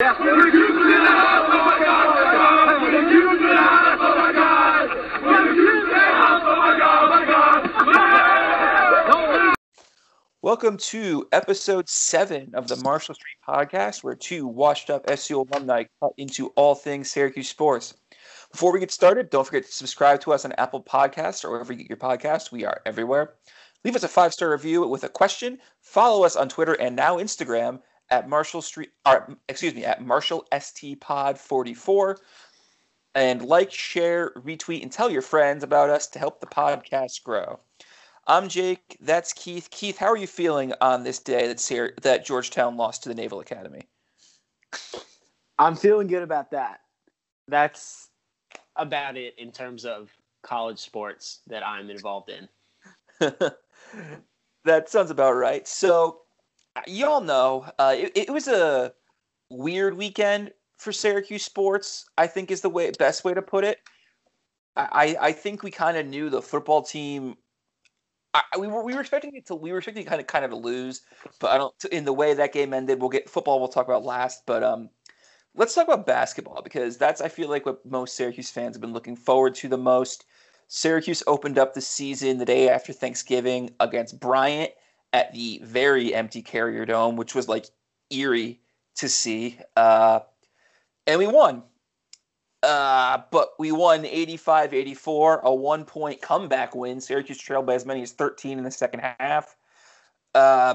[0.00, 0.38] Welcome
[10.76, 16.12] to episode seven of the Marshall Street Podcast, where two washed up SU alumni cut
[16.16, 17.94] into all things Syracuse sports.
[18.52, 21.72] Before we get started, don't forget to subscribe to us on Apple Podcasts or wherever
[21.72, 22.52] you get your podcasts.
[22.52, 23.34] We are everywhere.
[23.84, 25.58] Leave us a five star review with a question.
[25.80, 27.80] Follow us on Twitter and now Instagram
[28.10, 32.18] at Marshall Street, or, excuse me, at Marshall ST Pod 44.
[33.14, 37.58] And like, share, retweet, and tell your friends about us to help the podcast grow.
[38.26, 38.98] I'm Jake.
[39.00, 39.68] That's Keith.
[39.70, 43.14] Keith, how are you feeling on this day that Sar- that Georgetown lost to the
[43.14, 43.88] Naval Academy?
[45.58, 46.80] I'm feeling good about that.
[47.48, 48.08] That's
[48.76, 50.10] about it in terms of
[50.42, 52.48] college sports that I'm involved in.
[54.64, 55.66] that sounds about right.
[55.66, 56.20] So,
[56.86, 58.92] you all know uh, it, it, was a
[59.50, 62.06] weird weekend for Syracuse sports.
[62.16, 63.78] I think is the way best way to put it.
[64.76, 67.36] I, I think we kind of knew the football team
[68.34, 70.50] I, we were we were expecting it to we were expecting kind of kind of
[70.50, 71.02] to lose,
[71.40, 71.74] but I don't.
[71.90, 73.58] In the way that game ended, we'll get football.
[73.58, 74.90] We'll talk about last, but um,
[75.54, 78.92] let's talk about basketball because that's I feel like what most Syracuse fans have been
[78.92, 80.26] looking forward to the most.
[80.68, 84.70] Syracuse opened up the season the day after Thanksgiving against Bryant
[85.12, 87.66] at the very empty Carrier Dome, which was like
[88.10, 88.60] eerie
[88.96, 90.20] to see, uh,
[91.06, 91.62] and we won.
[92.62, 97.00] Uh, but we won 85 84, a one point comeback win.
[97.00, 99.56] Syracuse trailed by as many as 13 in the second half.
[100.34, 100.74] Uh,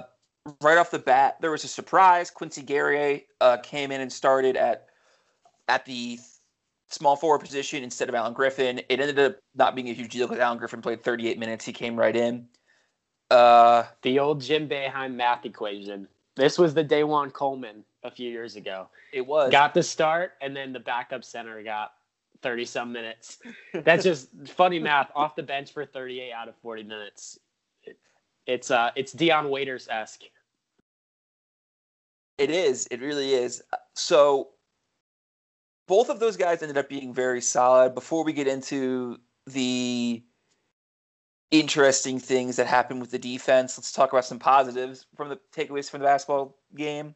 [0.61, 2.31] right off the bat, there was a surprise.
[2.31, 4.87] Quincy Guerrier uh, came in and started at
[5.67, 6.19] at the
[6.89, 8.79] small forward position instead of Alan Griffin.
[8.89, 11.65] It ended up not being a huge deal because Alan Griffin played 38 minutes.
[11.65, 12.47] He came right in.
[13.29, 16.07] Uh, the old Jim Boeheim math equation.
[16.35, 18.88] This was the DaJuan Coleman a few years ago.
[19.11, 21.94] It was got the start, and then the backup center got
[22.41, 23.39] thirty some minutes.
[23.73, 25.11] That's just funny math.
[25.16, 27.39] Off the bench for thirty eight out of forty minutes.
[27.84, 27.97] It,
[28.45, 30.23] it's uh, it's Dion Waiters esque.
[32.38, 32.88] It is.
[32.88, 33.61] It really is.
[33.94, 34.50] So
[35.88, 37.94] both of those guys ended up being very solid.
[37.94, 40.23] Before we get into the
[41.53, 43.78] interesting things that happened with the defense.
[43.78, 47.14] Let's talk about some positives from the takeaways from the basketball game.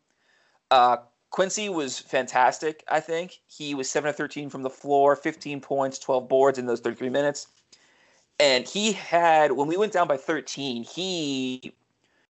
[0.69, 0.97] Uh,
[1.31, 3.39] Quincy was fantastic, I think.
[3.47, 7.09] He was 7 of 13 from the floor, 15 points, 12 boards in those 33
[7.09, 7.47] minutes.
[8.39, 11.73] And he had, when we went down by 13, he,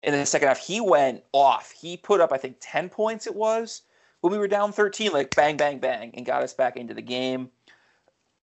[0.01, 1.71] in the second half, he went off.
[1.71, 3.81] He put up, I think, 10 points it was
[4.21, 7.01] when we were down 13, like bang, bang, bang, and got us back into the
[7.01, 7.49] game.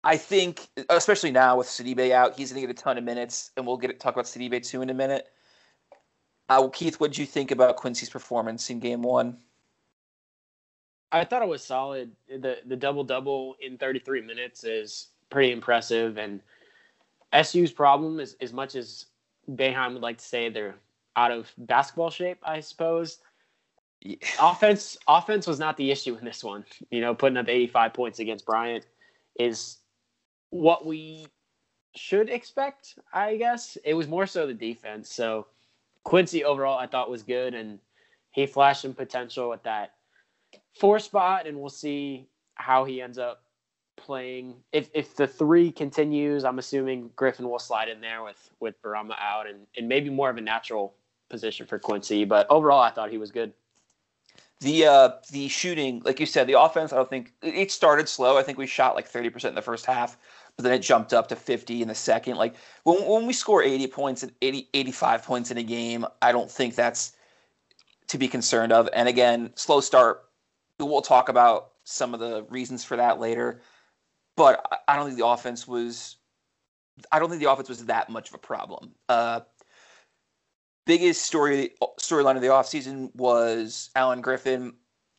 [0.05, 3.51] I think, especially now with Sidibe out, he's going to get a ton of minutes,
[3.57, 5.29] and we'll get talk about Sidibe too in a minute.
[6.49, 9.37] Uh, Keith, what did you think about Quincy's performance in Game One?
[11.11, 12.13] I thought it was solid.
[12.29, 16.41] the The double double in 33 minutes is pretty impressive, and
[17.43, 19.07] SU's problem is as much as
[19.51, 20.77] Boeheim would like to say they're
[21.17, 23.19] out of basketball shape, I suppose.
[24.01, 24.17] Yeah.
[24.41, 26.65] Offense, offense was not the issue in this one.
[26.91, 28.87] You know, putting up 85 points against Bryant
[29.39, 29.79] is
[30.51, 31.27] what we
[31.95, 33.77] should expect, I guess.
[33.85, 35.13] It was more so the defense.
[35.13, 35.47] So
[36.05, 37.79] Quincy overall I thought was good and
[38.31, 39.95] he flashed some potential at that
[40.79, 43.43] four spot and we'll see how he ends up
[43.97, 44.55] playing.
[44.73, 49.17] If if the three continues, I'm assuming Griffin will slide in there with with Bourama
[49.21, 50.95] out and, and maybe more of a natural
[51.29, 52.25] position for Quincy.
[52.25, 53.53] But overall I thought he was good.
[54.61, 56.93] The uh, the shooting, like you said, the offense.
[56.93, 58.37] I don't think it started slow.
[58.37, 60.17] I think we shot like thirty percent in the first half,
[60.59, 62.37] but then it jumped up to fifty in the second.
[62.37, 66.33] Like when when we score eighty points and 80, 85 points in a game, I
[66.33, 67.13] don't think that's
[68.09, 68.89] to be concerned of.
[68.93, 70.25] And again, slow start.
[70.81, 73.61] We'll talk about some of the reasons for that later.
[74.37, 76.17] But I don't think the offense was.
[77.13, 78.91] I don't think the offense was that much of a problem.
[79.09, 79.41] Uh,
[80.87, 81.71] biggest story
[82.01, 84.73] storyline of the offseason was Alan Griffin,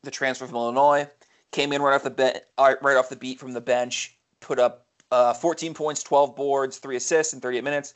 [0.03, 1.07] the transfer from Illinois,
[1.53, 4.59] came in right off the be- uh, right off the beat from the bench, put
[4.59, 7.93] up uh, 14 points, 12 boards, three assists in 38 minutes.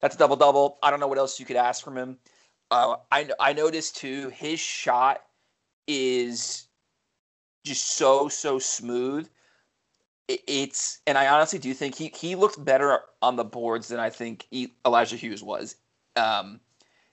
[0.00, 0.78] That's a double double.
[0.82, 2.18] I don't know what else you could ask from him.
[2.70, 5.22] Uh, I I noticed too his shot
[5.86, 6.66] is
[7.64, 9.28] just so so smooth.
[10.28, 14.00] It, it's and I honestly do think he he looked better on the boards than
[14.00, 15.76] I think he, Elijah Hughes was.
[16.16, 16.60] Um,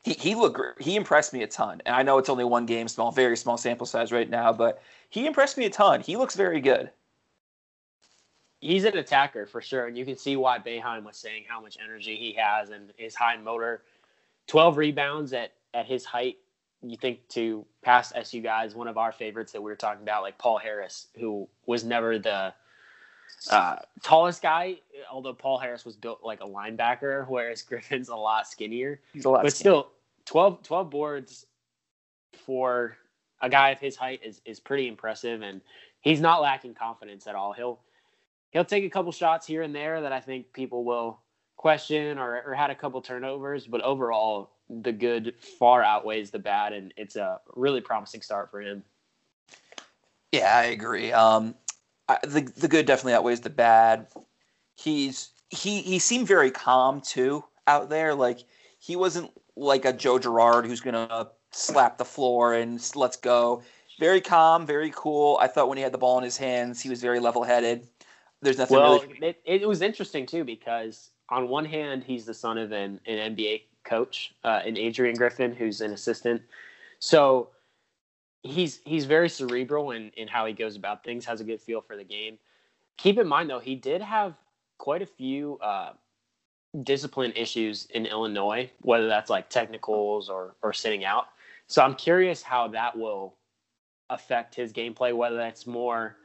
[0.03, 1.81] he he looked he impressed me a ton.
[1.85, 4.81] And I know it's only one game, small, very small sample size right now, but
[5.09, 6.01] he impressed me a ton.
[6.01, 6.91] He looks very good.
[8.63, 11.77] He's an attacker for sure, and you can see why Boeheim was saying how much
[11.83, 13.83] energy he has and his high motor.
[14.47, 16.37] Twelve rebounds at at his height
[16.83, 20.21] you think to past SU guys, one of our favorites that we were talking about,
[20.21, 22.53] like Paul Harris, who was never the
[23.49, 24.75] uh, tallest guy,
[25.11, 28.99] although Paul Harris was built like a linebacker, whereas Griffin's a lot skinnier.
[29.13, 29.83] He's a lot but skinnier.
[29.83, 29.91] still,
[30.25, 31.45] 12, 12 boards
[32.45, 32.97] for
[33.41, 35.61] a guy of his height is, is pretty impressive, and
[36.01, 37.53] he's not lacking confidence at all.
[37.53, 37.79] He'll
[38.53, 41.19] he'll take a couple shots here and there that I think people will
[41.57, 46.73] question or, or had a couple turnovers, but overall the good far outweighs the bad,
[46.73, 48.83] and it's a really promising start for him.
[50.31, 51.11] Yeah, I agree.
[51.11, 51.55] Um,
[52.07, 54.07] I, the the good definitely outweighs the bad.
[54.75, 58.15] He's he he seemed very calm too out there.
[58.15, 58.39] Like
[58.79, 63.61] he wasn't like a Joe Girard who's gonna slap the floor and let's go.
[63.99, 65.37] Very calm, very cool.
[65.39, 67.87] I thought when he had the ball in his hands, he was very level headed.
[68.43, 69.35] There's nothing Well, really.
[69.45, 73.35] it, it was interesting too because on one hand he's the son of an, an
[73.35, 76.41] NBA coach, uh, an Adrian Griffin, who's an assistant.
[76.99, 77.49] So
[78.43, 81.81] he's he's very cerebral in, in how he goes about things, has a good feel
[81.81, 82.37] for the game.
[82.97, 84.35] Keep in mind though, he did have
[84.77, 85.93] quite a few uh,
[86.83, 91.27] discipline issues in Illinois, whether that's like technicals or or sitting out.
[91.67, 93.35] So I'm curious how that will
[94.09, 96.17] affect his gameplay, whether that's more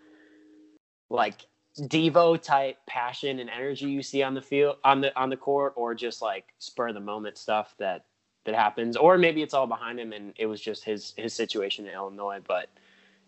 [1.11, 1.47] like
[1.81, 5.73] Devo type passion and energy you see on the field on the on the court,
[5.77, 8.05] or just like spur the moment stuff that
[8.45, 11.87] that happens, or maybe it's all behind him and it was just his his situation
[11.87, 12.41] in Illinois.
[12.47, 12.69] But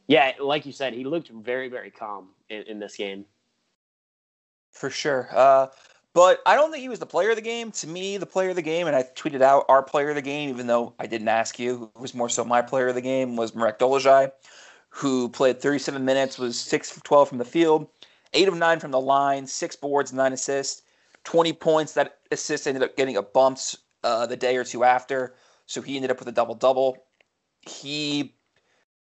[0.07, 3.25] yeah, like you said, he looked very very calm in, in this game.
[4.73, 5.29] For sure.
[5.33, 5.67] Uh,
[6.13, 7.71] but I don't think he was the player of the game.
[7.73, 10.23] To me, the player of the game, and I tweeted out our player of the
[10.23, 13.01] game, even though I didn't ask you, it was more so my player of the
[13.01, 14.33] game was Marek Dolezaj,
[14.89, 17.87] who played 37 minutes, was 6 of 12 from the field,
[18.33, 20.83] 8 of 9 from the line, 6 boards, 9 assists,
[21.25, 21.95] 20 points.
[21.95, 23.59] That assist ended up getting a bump
[24.05, 25.35] uh, the day or two after.
[25.67, 27.05] So he ended up with a double double.
[27.61, 28.35] He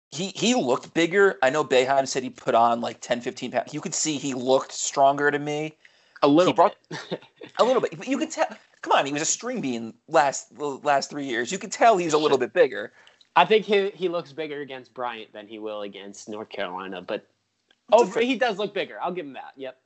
[0.09, 1.37] he he looked bigger.
[1.41, 3.73] I know Boeheim said he put on like 10, 15 pounds.
[3.73, 5.77] You could see he looked stronger to me.
[6.23, 7.21] A little brought- bit.
[7.59, 7.97] A little bit.
[7.97, 8.47] But you could tell
[8.81, 11.51] come on, he was a string bean last last three years.
[11.51, 12.91] You could tell he's a little bit bigger.
[13.35, 17.27] I think he he looks bigger against Bryant than he will against North Carolina, but
[17.91, 18.97] oh, he does look bigger.
[19.01, 19.53] I'll give him that.
[19.55, 19.77] Yep.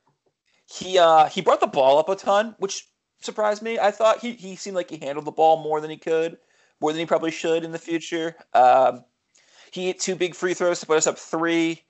[0.66, 2.88] He uh he brought the ball up a ton, which
[3.20, 3.78] surprised me.
[3.78, 6.38] I thought he he seemed like he handled the ball more than he could,
[6.80, 8.36] more than he probably should in the future.
[8.54, 9.04] Um,
[9.72, 11.82] he hit two big free throws to put us up three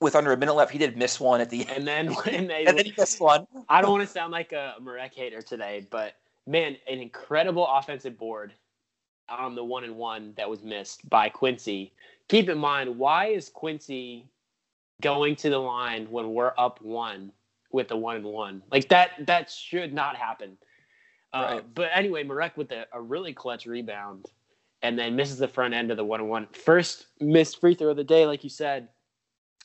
[0.00, 0.70] with under a minute left.
[0.70, 3.20] He did miss one at the end, And then when they, and then he missed
[3.20, 3.46] one.
[3.68, 6.14] I don't want to sound like a Marek hater today, but
[6.46, 8.52] man, an incredible offensive board
[9.28, 11.92] on the one and one that was missed by Quincy.
[12.28, 14.26] Keep in mind, why is Quincy
[15.02, 17.32] going to the line when we're up one
[17.72, 18.62] with the one and one?
[18.70, 20.56] Like that, that should not happen.
[21.32, 21.74] Uh, Right.
[21.74, 24.26] But anyway, Marek with a, a really clutch rebound
[24.82, 26.46] and then misses the front end of the one and one.
[26.52, 28.88] First missed free throw of the day, like you said.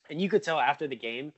[0.10, 1.32] And you could tell after the game,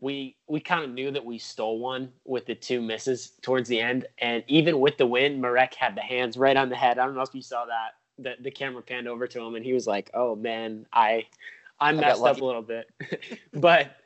[0.00, 3.80] we we kind of knew that we stole one with the two misses towards the
[3.80, 4.06] end.
[4.18, 6.98] And even with the win, Marek had the hands right on the head.
[6.98, 7.94] I don't know if you saw that.
[8.18, 11.26] The the camera panned over to him and he was like, "Oh man, I
[11.80, 12.90] I messed up a little bit."
[13.52, 13.96] but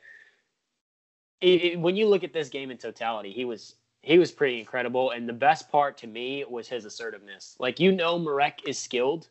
[1.41, 4.59] it, it- when you look at this game in totality, he was he was pretty
[4.59, 5.11] incredible.
[5.11, 7.55] And the best part to me was his assertiveness.
[7.59, 9.29] Like you know, Marek is skilled,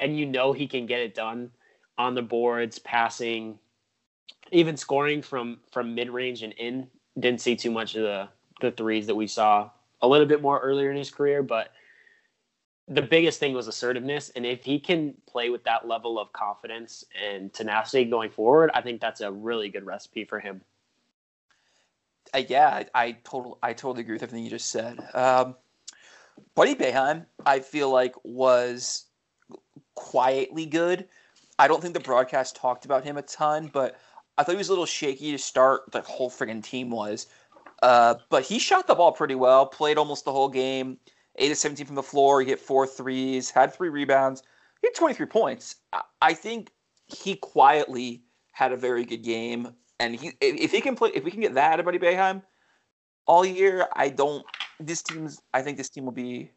[0.00, 1.50] and you know he can get it done
[1.98, 3.58] on the boards, passing,
[4.50, 6.88] even scoring from from mid range and in.
[7.18, 8.28] Didn't see too much of the
[8.60, 11.72] the threes that we saw a little bit more earlier in his career, but
[12.92, 14.30] the biggest thing was assertiveness.
[14.36, 18.82] And if he can play with that level of confidence and tenacity going forward, I
[18.82, 20.60] think that's a really good recipe for him.
[22.34, 24.98] Uh, yeah, I, I total I totally agree with everything you just said.
[25.14, 25.56] Um,
[26.54, 29.04] Buddy Boeheim, I feel like was
[29.94, 31.08] quietly good.
[31.58, 33.98] I don't think the broadcast talked about him a ton, but
[34.38, 35.92] I thought he was a little shaky to start.
[35.92, 37.26] The whole friggin' team was,
[37.82, 39.66] uh, but he shot the ball pretty well.
[39.66, 40.98] Played almost the whole game.
[41.36, 42.40] Eight of seventeen from the floor.
[42.40, 43.50] He hit four threes.
[43.50, 44.42] Had three rebounds.
[44.80, 45.76] He had twenty three points.
[46.20, 46.70] I, think
[47.06, 48.22] he quietly
[48.52, 49.74] had a very good game.
[49.98, 52.42] And he, if he can play, if we can get that out of Buddy Boeheim
[53.26, 54.44] all year, I don't.
[54.80, 55.40] This team's.
[55.54, 56.50] I think this team will be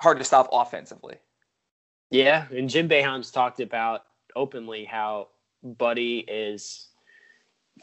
[0.00, 1.16] hard to stop offensively.
[2.10, 4.02] Yeah, and Jim Boeheim's talked about
[4.34, 5.28] openly how
[5.62, 6.88] Buddy is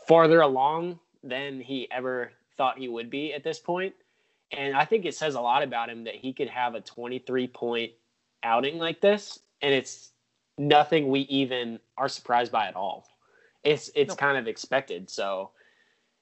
[0.08, 3.94] farther along than he ever thought he would be at this point.
[4.51, 7.48] And I think it says a lot about him that he could have a 23
[7.50, 7.92] point
[8.44, 10.12] outing like this, and it's
[10.58, 13.08] nothing we even are surprised by at all.
[13.63, 14.16] It's it's No.
[14.16, 15.10] kind of expected.
[15.10, 15.51] So,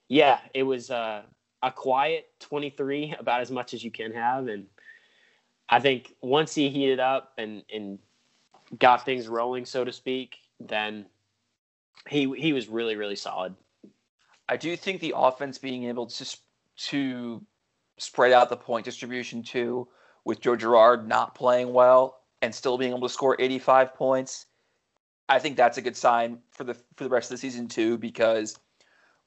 [0.10, 1.24] yeah, it was uh,
[1.63, 4.67] a quiet 23, about as much as you can have, and
[5.70, 8.00] I think once he heated up and and
[8.79, 11.08] got things rolling, so to speak, then
[12.10, 13.55] he he was really really solid.
[14.50, 16.38] I do think the offense being able to
[16.77, 17.46] to
[17.98, 19.88] spread out the point distribution too,
[20.25, 24.48] with Joe Girard not playing well and still being able to score 85 points,
[25.30, 27.98] I think that's a good sign for the for the rest of the season too
[27.98, 28.58] because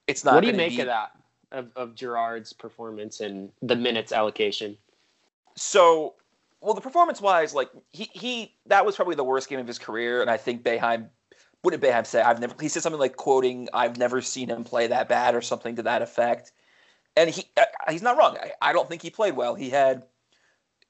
[0.06, 0.34] it's not.
[0.34, 1.12] What do you make be, of that
[1.52, 4.76] of of Girard's performance and the minutes allocation?
[5.56, 6.14] So,
[6.60, 9.78] well, the performance wise, like he he that was probably the worst game of his
[9.78, 11.08] career, and I think Boeheim.
[11.62, 12.22] What did Boeheim say?
[12.22, 12.54] I've never.
[12.60, 15.82] He said something like quoting, "I've never seen him play that bad" or something to
[15.82, 16.52] that effect.
[17.18, 18.36] And he uh, he's not wrong.
[18.40, 19.56] I, I don't think he played well.
[19.56, 20.04] He had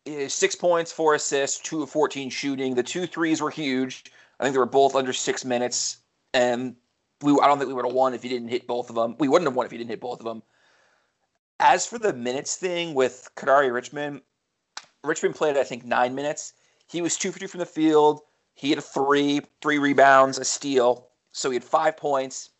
[0.06, 2.74] uh, six points, four assists, two of fourteen shooting.
[2.74, 4.04] The two threes were huge.
[4.38, 5.96] I think they were both under six minutes,
[6.34, 6.76] and
[7.22, 9.16] we I don't think we would have won if he didn't hit both of them.
[9.18, 10.42] We wouldn't have won if he didn't hit both of them.
[11.60, 14.20] As for the minutes thing with Kadary Richmond,
[15.02, 16.52] Richmond played, I think, nine minutes.
[16.88, 18.20] He was two for two from the field.
[18.54, 21.08] He had a three, three rebounds, a steal.
[21.32, 22.50] So he had five points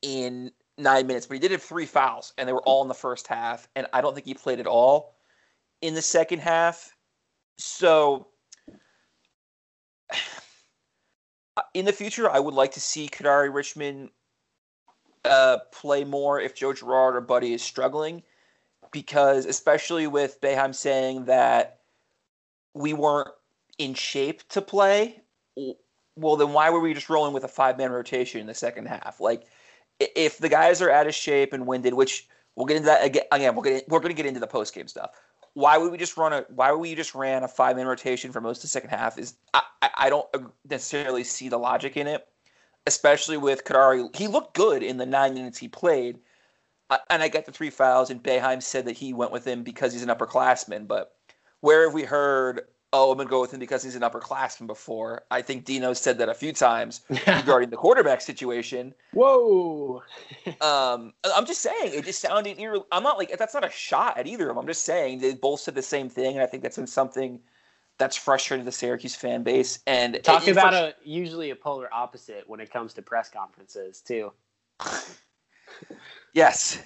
[0.00, 2.94] in nine minutes, but he did have three fouls, and they were all in the
[2.94, 3.68] first half.
[3.76, 5.14] And I don't think he played at all
[5.82, 6.94] in the second half.
[7.58, 8.28] So
[11.74, 14.10] in the future, I would like to see Kadary Richmond
[15.24, 18.22] uh, play more if Joe Girard or Buddy is struggling
[18.90, 21.80] because especially with Boeheim saying that
[22.74, 23.30] we weren't
[23.78, 25.20] in shape to play,
[26.16, 28.86] well, then why were we just rolling with a five man rotation in the second
[28.86, 29.20] half?
[29.20, 29.46] Like,
[30.00, 33.24] if the guys are out of shape and winded, which we'll get into that again,
[33.32, 35.10] again we'll get we're going to get into the post game stuff.
[35.54, 38.32] Why would we just run a Why would we just ran a five man rotation
[38.32, 39.18] for most of the second half?
[39.18, 39.62] Is I,
[39.96, 40.28] I don't
[40.68, 42.26] necessarily see the logic in it,
[42.86, 44.14] especially with Kadary.
[44.14, 46.18] He looked good in the nine minutes he played,
[46.90, 49.62] uh, and I get the three fouls, and Boeheim said that he went with him
[49.62, 50.88] because he's an upperclassman.
[50.88, 51.12] But
[51.60, 52.62] where have we heard,
[52.94, 55.24] oh, I'm going to go with him because he's an upperclassman before?
[55.30, 58.94] I think Dino said that a few times regarding the quarterback situation.
[59.12, 60.02] Whoa.
[60.60, 62.58] um, I'm just saying, it just sounded,
[62.92, 64.58] I'm not like, that's not a shot at either of them.
[64.58, 66.36] I'm just saying they both said the same thing.
[66.36, 67.40] And I think that's been something
[67.98, 69.80] that's frustrated the Syracuse fan base.
[69.86, 74.32] And talk about a usually a polar opposite when it comes to press conferences, too.
[76.32, 76.82] Yes.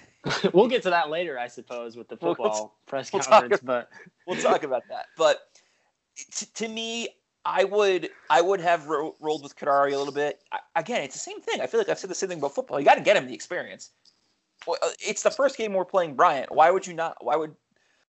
[0.53, 3.63] we'll get to that later, I suppose, with the football we'll, press we'll conference.
[3.63, 3.89] but
[4.27, 5.07] we'll talk about that.
[5.17, 5.41] But
[6.55, 7.09] to me,
[7.45, 10.43] I would I would have ro- rolled with Kadary a little bit.
[10.53, 11.61] I, again, it's the same thing.
[11.61, 12.79] I feel like I've said the same thing about football.
[12.79, 13.91] You got to get him the experience.
[14.69, 16.53] Uh, it's the first game we're playing Bryant.
[16.53, 17.17] Why would you not?
[17.25, 17.55] Why would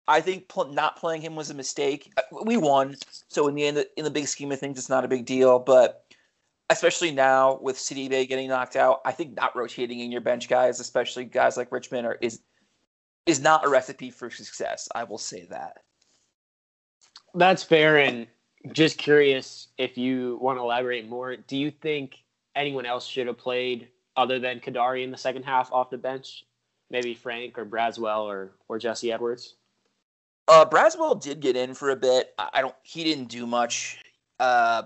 [0.07, 2.11] I think pl- not playing him was a mistake.
[2.17, 2.97] Uh, we won,
[3.29, 5.59] so in the end, in the big scheme of things, it's not a big deal.
[5.59, 6.05] But
[6.71, 10.81] especially now with Sidibe getting knocked out, I think not rotating in your bench guys,
[10.81, 12.41] especially guys like Richmond, are, is
[13.27, 14.89] is not a recipe for success.
[14.95, 15.79] I will say that.
[17.35, 18.27] That's fair, and
[18.73, 21.37] just curious if you want to elaborate more.
[21.37, 22.17] Do you think
[22.55, 26.45] anyone else should have played other than Kadary in the second half off the bench?
[26.91, 29.55] Maybe Frank or Braswell or or Jesse Edwards.
[30.49, 32.35] Uh, Braswell did get in for a bit.
[32.39, 32.75] I don't.
[32.83, 33.99] He didn't do much.
[34.41, 34.85] Uh,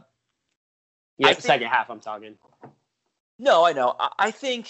[1.19, 1.89] yeah, I the think, second half.
[1.89, 2.35] I'm talking.
[3.39, 3.95] No, I know.
[3.99, 4.69] I, I think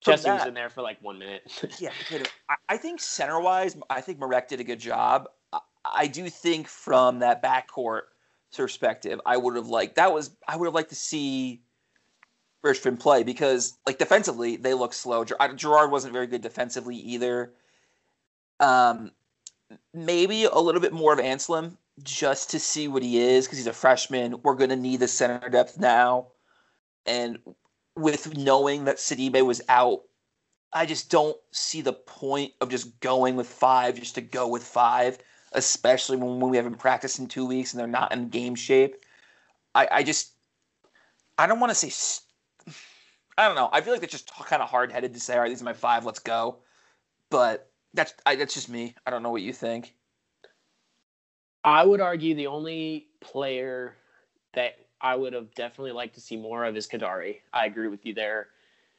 [0.00, 1.42] Jesse that, was in there for like one minute.
[1.78, 1.90] yeah,
[2.48, 5.28] I, I think center wise, I think Marek did a good job.
[5.84, 8.02] I, do think from that backcourt
[8.54, 11.62] perspective, I would have liked that was I would have liked to see
[12.62, 15.24] Richmond play because like defensively they look slow.
[15.24, 17.52] Girard wasn't very good defensively either.
[18.58, 19.12] Um,
[19.94, 23.66] maybe a little bit more of Anselem just to see what he is because he's
[23.66, 24.42] a freshman.
[24.42, 26.28] We're going to need the center depth now.
[27.06, 27.38] And
[27.96, 30.02] with knowing that Sidibe was out,
[30.72, 34.62] I just don't see the point of just going with five just to go with
[34.62, 35.18] five,
[35.52, 39.04] especially when, when we haven't practiced in two weeks and they're not in game shape.
[39.74, 40.32] I, I just,
[41.38, 42.26] I don't want to say, st-
[43.38, 43.70] I don't know.
[43.72, 45.64] I feel like it's just kind of hard headed to say, all right, these are
[45.64, 46.58] my five, let's go.
[47.30, 48.94] But that's I, that's just me.
[49.06, 49.94] I don't know what you think.
[51.64, 53.96] I would argue the only player
[54.54, 57.38] that I would have definitely liked to see more of is Kadary.
[57.52, 58.48] I agree with you there.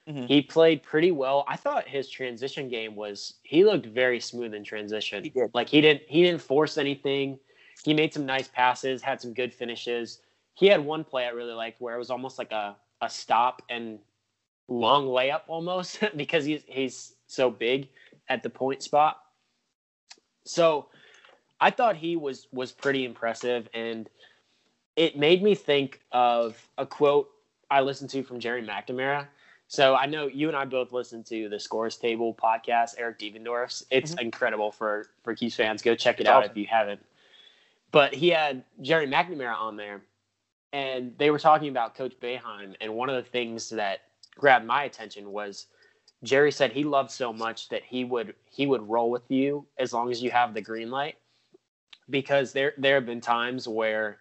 [0.09, 0.25] Mm-hmm.
[0.25, 1.45] He played pretty well.
[1.47, 5.23] I thought his transition game was he looked very smooth in transition.
[5.23, 5.51] He did.
[5.53, 7.37] Like he didn't he didn't force anything.
[7.83, 10.21] He made some nice passes, had some good finishes.
[10.55, 13.61] He had one play I really liked where it was almost like a, a stop
[13.69, 13.99] and
[14.67, 17.87] long layup almost because he's he's so big
[18.27, 19.17] at the point spot.
[20.45, 20.87] So
[21.59, 24.09] I thought he was was pretty impressive, and
[24.95, 27.29] it made me think of a quote
[27.69, 29.27] I listened to from Jerry McNamara
[29.71, 33.85] So I know you and I both listen to the Scores Table podcast, Eric Devendorf's.
[33.89, 34.25] It's mm-hmm.
[34.25, 35.81] incredible for for Cuse fans.
[35.81, 36.51] Go check it it's out awesome.
[36.51, 36.99] if you haven't.
[37.93, 40.01] But he had Jerry McNamara on there,
[40.73, 42.75] and they were talking about Coach Boeheim.
[42.81, 44.01] And one of the things that
[44.37, 45.67] grabbed my attention was
[46.21, 49.93] Jerry said he loved so much that he would he would roll with you as
[49.93, 51.15] long as you have the green light,
[52.09, 54.17] because there there have been times where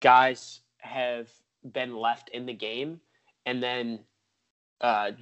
[0.00, 1.30] guys have
[1.72, 3.00] been left in the game,
[3.46, 4.00] and then
[4.80, 5.12] uh,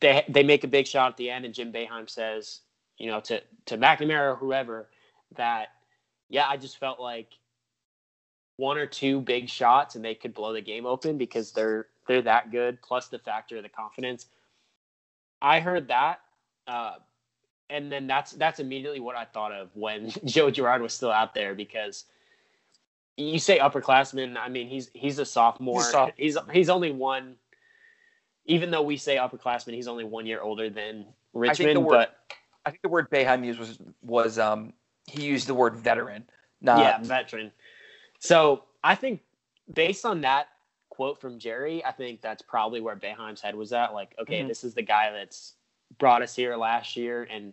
[0.00, 2.60] they they make a big shot at the end, and Jim Boeheim says,
[2.98, 4.88] you know, to to McNamara or whoever
[5.36, 5.68] that,
[6.28, 7.28] yeah, I just felt like
[8.56, 12.22] one or two big shots and they could blow the game open because they're they're
[12.22, 12.82] that good.
[12.82, 14.26] Plus the factor of the confidence.
[15.40, 16.20] I heard that,
[16.66, 16.94] uh,
[17.70, 21.34] and then that's that's immediately what I thought of when Joe Girard was still out
[21.34, 22.04] there because
[23.16, 24.36] you say upperclassman.
[24.36, 25.80] I mean, he's he's a sophomore.
[25.80, 26.12] He's, soft.
[26.16, 27.36] he's, he's only one
[28.48, 31.78] even though we say upperclassman, he's only one year older than Richmond.
[31.78, 32.16] I word, but
[32.66, 34.72] I think the word Boeheim used was was um,
[35.06, 36.24] he used the word veteran.
[36.60, 37.52] Not, yeah, veteran.
[38.18, 39.20] So I think
[39.72, 40.48] based on that
[40.88, 43.94] quote from Jerry, I think that's probably where Boeheim's head was at.
[43.94, 44.48] Like, okay, mm-hmm.
[44.48, 45.54] this is the guy that's
[45.98, 47.52] brought us here last year, and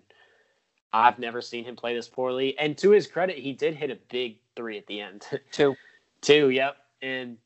[0.94, 2.58] I've never seen him play this poorly.
[2.58, 5.28] And to his credit, he did hit a big three at the end.
[5.52, 5.76] Two.
[6.22, 6.78] Two, yep.
[7.02, 7.38] And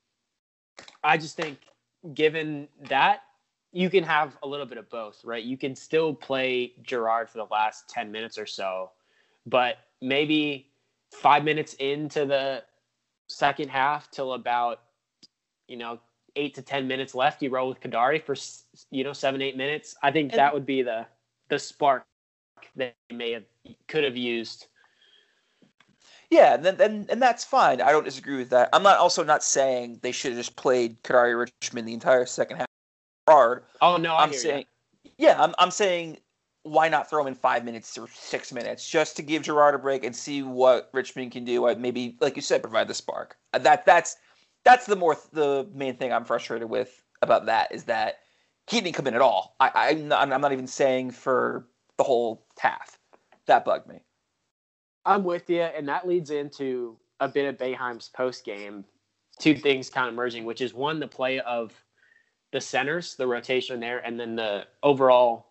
[1.03, 1.57] I just think
[2.13, 3.23] given that
[3.71, 5.43] you can have a little bit of both, right?
[5.43, 8.91] You can still play Girard for the last 10 minutes or so,
[9.45, 10.71] but maybe
[11.11, 12.63] five minutes into the
[13.27, 14.81] second half till about,
[15.67, 15.99] you know,
[16.35, 18.35] eight to 10 minutes left, you roll with Kadary for,
[18.91, 19.95] you know, seven, eight minutes.
[20.01, 21.05] I think and, that would be the,
[21.49, 22.05] the spark
[22.75, 23.43] that they may have,
[23.87, 24.67] could have used.
[26.31, 27.81] Yeah, and, then, and and that's fine.
[27.81, 28.69] I don't disagree with that.
[28.71, 32.57] I'm not also not saying they should have just played Kadary Richmond the entire second
[32.57, 32.68] half
[33.31, 33.63] hard.
[33.81, 34.65] Oh no, I am saying,
[35.03, 35.11] you.
[35.17, 36.17] yeah, I'm I'm saying
[36.63, 39.79] why not throw him in five minutes or six minutes just to give Girard a
[39.79, 41.73] break and see what Richmond can do?
[41.75, 43.37] Maybe, like you said, provide the spark.
[43.53, 44.17] Uh, that that's
[44.65, 48.19] that's the more the main thing I'm frustrated with about that is that
[48.67, 49.55] he didn't come in at all.
[49.59, 52.99] I, I'm not, I'm not even saying for the whole half.
[53.47, 53.99] That bugged me.
[55.05, 58.85] I'm with you, and that leads into a bit of Boeheim's post game.
[59.39, 61.73] Two things kind of merging, which is one, the play of
[62.51, 65.47] the centers, the rotation there, and then the overall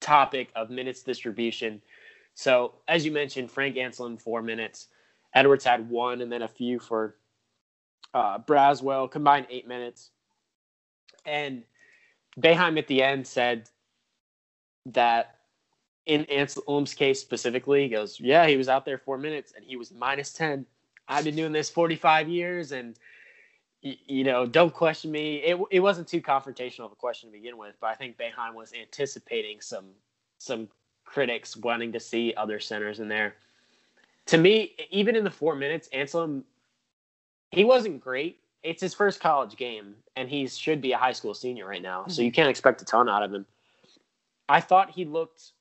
[0.00, 1.80] topic of minutes distribution.
[2.34, 4.88] So, as you mentioned, Frank Anselem, four minutes.
[5.34, 7.16] Edwards had one, and then a few for
[8.12, 10.10] uh, Braswell, combined eight minutes.
[11.26, 11.64] And
[12.38, 13.68] Boeheim at the end said
[14.86, 15.36] that
[16.06, 19.76] in Anselem's case specifically, he goes, Yeah, he was out there four minutes and he
[19.76, 20.66] was minus 10.
[21.08, 22.96] I've been doing this 45 years and
[23.84, 25.36] you know, don't question me.
[25.36, 28.54] It, it wasn't too confrontational of a question to begin with, but I think Boeheim
[28.54, 29.86] was anticipating some
[30.38, 30.68] some
[31.04, 33.36] critics wanting to see other centers in there.
[34.26, 36.42] To me, even in the four minutes, Anselem,
[37.50, 38.38] he wasn't great.
[38.62, 42.06] It's his first college game, and he should be a high school senior right now,
[42.06, 43.44] so you can't expect a ton out of him.
[44.48, 45.52] I thought he looked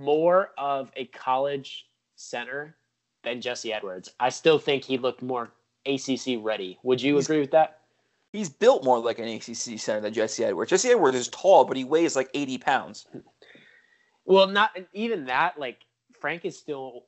[0.00, 2.76] more of a college center
[3.24, 4.10] than Jesse Edwards.
[4.18, 5.50] I still think he looked more
[5.88, 6.78] ACC ready.
[6.82, 7.80] Would you he's, agree with that?
[8.32, 10.70] He's built more like an ACC center than Jesse Edwards.
[10.70, 13.06] Jesse Edwards is tall, but he weighs like 80 pounds.
[14.24, 15.58] Well, not even that.
[15.58, 15.78] Like
[16.20, 17.04] Frank is still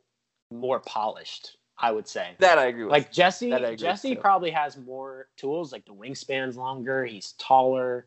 [0.50, 1.56] more polished.
[1.82, 2.92] I would say that I agree with.
[2.92, 5.72] Like Jesse, Jesse probably has more tools.
[5.72, 7.06] Like the wingspan's longer.
[7.06, 8.06] He's taller.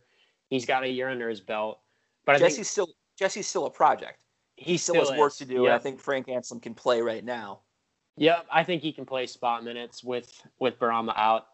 [0.50, 1.80] He's got a year under his belt.
[2.26, 4.22] But Jesse's think, still Jesse's still a project.
[4.56, 5.64] He still, still has work to do, yep.
[5.64, 7.62] and I think Frank Anselem can play right now.
[8.18, 11.48] Yep, I think he can play spot minutes with with Bourama out,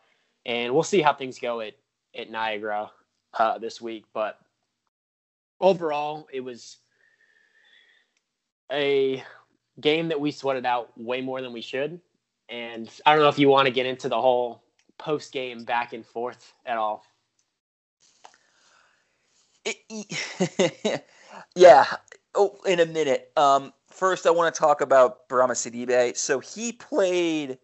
[0.46, 1.74] and we'll see how things go at
[2.18, 2.92] at Niagara
[3.38, 4.06] uh, this week.
[4.14, 4.40] But
[5.62, 6.78] overall, it was
[8.72, 9.24] a
[9.80, 12.00] game that we sweated out way more than we should.
[12.50, 14.64] And I don't know if you want to get into the whole
[14.98, 17.04] post game back and forth at all.
[19.66, 21.04] It,
[21.56, 21.86] yeah.
[22.36, 23.32] Oh, in a minute.
[23.38, 26.16] Um, first, I want to talk about Bourama Sidibe.
[26.18, 27.58] So he played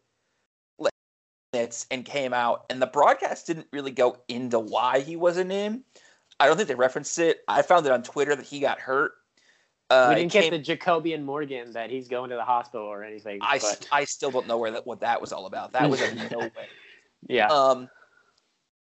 [1.55, 5.83] minutes and came out, and the broadcast didn't really go into why he wasn't in.
[6.39, 7.39] I don't think they referenced it.
[7.47, 9.13] I found it on Twitter that he got hurt.
[9.89, 13.39] Uh, we didn't get the Jacobian Morgan that he's going to the hospital or anything.
[13.41, 13.87] I, but.
[13.91, 15.73] I still don't know where that what that was all about.
[15.73, 16.51] That was a no way.
[17.27, 17.47] Yeah.
[17.47, 17.87] Um,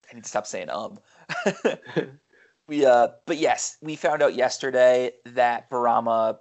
[0.09, 0.99] I need to stop saying um.
[2.67, 6.37] we uh, but yes, we found out yesterday that Bourama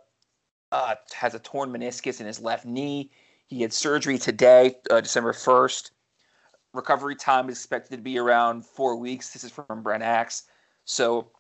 [0.73, 3.11] uh, has a torn meniscus in his left knee.
[3.47, 5.91] He had surgery today, uh, December 1st.
[6.73, 9.33] Recovery time is expected to be around four weeks.
[9.33, 10.45] This is from Brent Axe.
[10.85, 11.31] So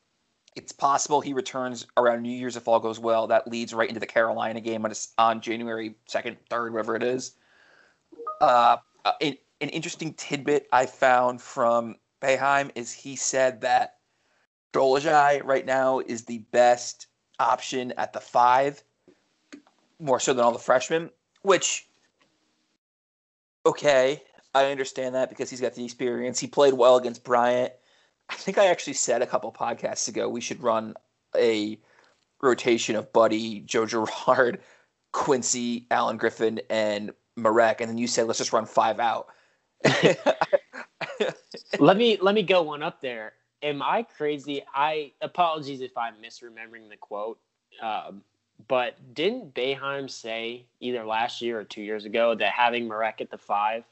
[0.56, 3.28] it's possible he returns around New Year's if all goes well.
[3.28, 7.32] That leads right into the Carolina game on, on January 2nd, 3rd, whatever it is.
[8.40, 13.98] Uh, uh, an, an interesting tidbit I found from Boeheim is he said that
[14.72, 17.06] Dolezaj right now is the best
[17.38, 18.82] option at the five,
[20.00, 21.10] more so than all the freshmen,
[21.42, 21.86] which,
[23.66, 24.22] okay,
[24.54, 26.38] I understand that because he's got the experience.
[26.38, 27.72] He played well against Bryant.
[28.28, 30.94] I think I actually said a couple podcasts ago we should run
[31.36, 31.78] a
[32.40, 34.60] rotation of Buddy, Joe Girard,
[35.12, 39.28] Quincy, Alan Griffin, and Marek, and then you said let's just run five out.
[41.78, 43.32] let me let me go one up there.
[43.62, 44.62] Am I crazy?
[44.74, 47.38] I apologies if I'm misremembering the quote,
[47.82, 48.22] um,
[48.68, 53.30] but didn't Boeheim say either last year or two years ago that having Marek at
[53.30, 53.84] the five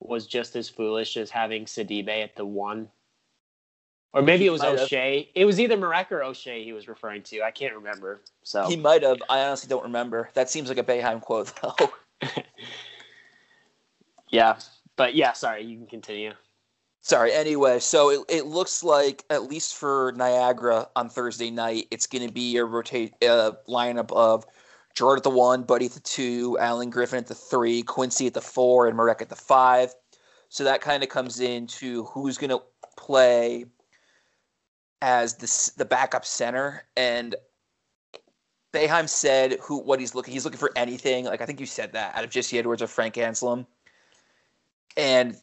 [0.00, 2.88] was just as foolish as having Sidibe at the one?
[4.12, 5.18] Or maybe it was O'Shea.
[5.18, 5.26] Have.
[5.34, 7.42] It was either Marek or O'Shea he was referring to.
[7.42, 8.20] I can't remember.
[8.44, 9.20] So he might have.
[9.28, 10.30] I honestly don't remember.
[10.34, 11.74] That seems like a Boeheim quote, though.
[14.30, 14.56] yeah,
[14.94, 15.32] but yeah.
[15.32, 16.32] Sorry, you can continue.
[17.04, 17.34] Sorry.
[17.34, 22.26] Anyway, so it, it looks like at least for Niagara on Thursday night, it's going
[22.26, 24.46] to be a rotate uh, lineup of
[24.94, 28.32] Girard at the one, Buddy at the two, Alan Griffin at the three, Quincy at
[28.32, 29.94] the four, and Marek at the five.
[30.48, 32.62] So that kind of comes into who's going to
[32.96, 33.66] play
[35.02, 37.36] as the the backup center, and
[38.72, 41.26] Boeheim said who what he's looking he's looking for anything.
[41.26, 43.66] Like I think you said that out of Jesse Edwards or Frank Anselem,
[44.96, 45.36] and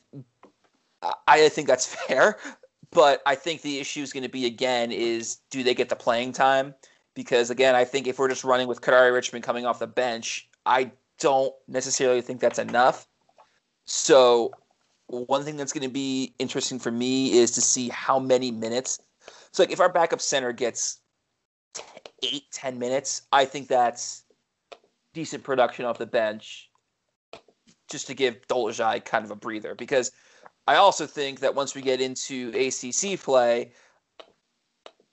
[1.27, 2.37] I think that's fair.
[2.91, 5.95] But I think the issue is going to be again is do they get the
[5.95, 6.73] playing time?
[7.13, 10.49] Because again, I think if we're just running with Kadary Richmond coming off the bench,
[10.65, 13.07] I don't necessarily think that's enough.
[13.85, 14.51] So
[15.07, 18.99] one thing that's going to be interesting for me is to see how many minutes
[19.51, 20.99] so like if our backup center gets
[22.23, 24.23] eight, ten minutes, I think that's
[25.13, 26.69] decent production off the bench
[27.89, 29.75] just to give Dolezaj kind of a breather.
[29.75, 30.11] Because
[30.67, 33.71] I also think that once we get into ACC play,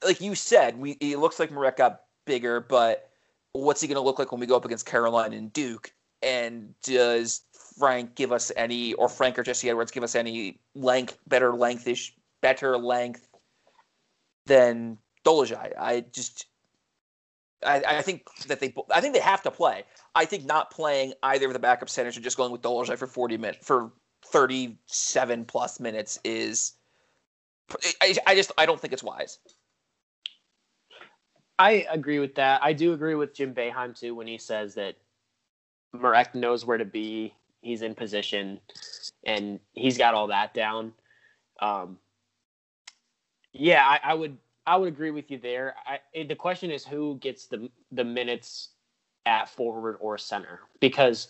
[0.05, 3.11] like you said, we it looks like Marek got bigger, but
[3.53, 5.93] what's he going to look like when we go up against Carolina and Duke?
[6.23, 7.43] And does
[7.79, 12.11] Frank give us any, or Frank or Jesse Edwards give us any length, better lengthish,
[12.41, 13.29] better length
[14.47, 15.73] than Dolezaj.
[15.79, 16.47] I just
[17.65, 19.85] I, I, think that they I think they have to play.
[20.15, 23.07] I think not playing either of the backup centers or just going with Dolezaj for
[23.07, 23.93] 40 minutes for
[24.25, 26.73] 37 plus minutes is
[28.01, 29.39] I, I just I don't think it's wise.
[31.59, 32.63] I agree with that.
[32.63, 34.97] I do agree with Jim Boeheim too when he says that
[35.93, 37.35] Marek knows where to be.
[37.61, 38.61] He's in position,
[39.25, 40.93] and he's got all that down.
[41.61, 41.99] Um,
[43.53, 45.75] yeah, I, I would I would agree with you there.
[45.87, 48.71] I, the question is who gets the the minutes
[49.27, 51.29] at forward or center because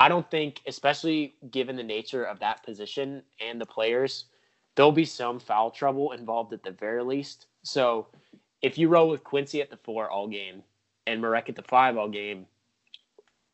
[0.00, 4.24] I don't think, especially given the nature of that position and the players,
[4.74, 7.46] there'll be some foul trouble involved at the very least.
[7.62, 8.06] So
[8.62, 10.62] if you roll with Quincy at the four all game
[11.06, 12.46] and Marek at the five all game,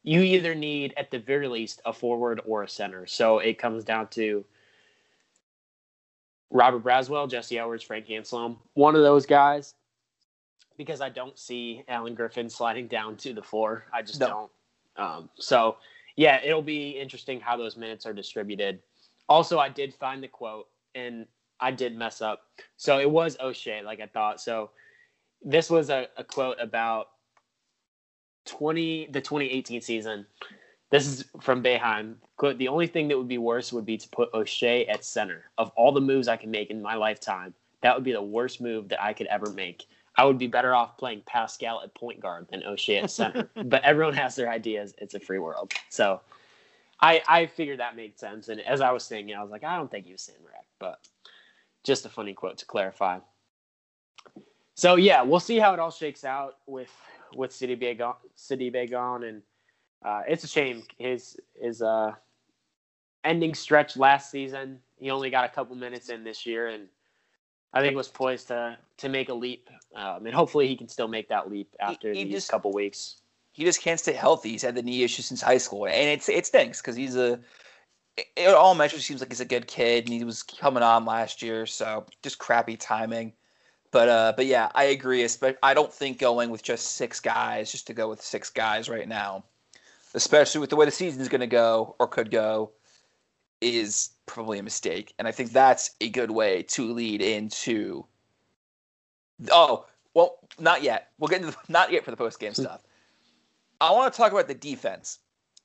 [0.04, 3.06] you either need at the very least a forward or a center.
[3.06, 4.44] So it comes down to
[6.50, 9.74] Robert Braswell, Jesse Edwards, Frank Anselem, one of those guys,
[10.76, 13.86] because I don't see Alan Griffin sliding down to the four.
[13.92, 14.28] I just no.
[14.28, 14.50] don't.
[14.96, 15.76] Um, so,
[16.16, 18.80] yeah, it'll be interesting how those minutes are distributed.
[19.28, 21.26] Also, I did find the quote, and
[21.60, 22.42] I did mess up.
[22.76, 24.40] So it was O'Shea, like I thought.
[24.40, 24.70] So
[25.42, 27.08] this was a, a quote about
[28.46, 30.26] 20 the 2018 season.
[30.90, 32.14] This is from Boeheim.
[32.36, 35.50] Quote, the only thing that would be worse would be to put O'Shea at center.
[35.58, 38.60] Of all the moves I can make in my lifetime, that would be the worst
[38.60, 39.86] move that I could ever make.
[40.16, 43.50] I would be better off playing Paschal at point guard than O'Shea at center.
[43.64, 44.94] but everyone has their ideas.
[44.98, 45.72] It's a free world.
[45.90, 46.20] So
[47.00, 48.48] I I figured that made sense.
[48.48, 50.66] And as I was saying, I was like, I don't think he was saying Rack,
[50.78, 51.00] but
[51.84, 53.18] just a funny quote to clarify.
[54.74, 56.90] So yeah, we'll see how it all shakes out with
[57.34, 59.42] with Sidibe gone, Sidibe gone and
[60.04, 62.12] uh, it's a shame his his uh,
[63.24, 64.78] ending stretch last season.
[64.98, 66.88] He only got a couple minutes in this year, and
[67.76, 69.68] I think was poised to to make a leap.
[69.94, 72.72] Um, and hopefully, he can still make that leap after he, he these just, couple
[72.72, 73.16] weeks.
[73.52, 74.50] He just can't stay healthy.
[74.50, 77.38] He's had the knee issue since high school, and it's it stinks because he's a.
[78.34, 81.42] It all measures seems like he's a good kid, and he was coming on last
[81.42, 83.34] year, so just crappy timing.
[83.90, 85.26] But uh, but yeah, I agree.
[85.62, 89.06] I don't think going with just six guys, just to go with six guys right
[89.06, 89.44] now,
[90.14, 92.72] especially with the way the season is going to go or could go,
[93.60, 95.14] is probably a mistake.
[95.18, 98.06] And I think that's a good way to lead into
[99.50, 101.10] Oh, well, not yet.
[101.18, 102.62] We'll get into the, not yet for the post game hmm.
[102.62, 102.82] stuff.
[103.80, 105.18] I want to talk about the defense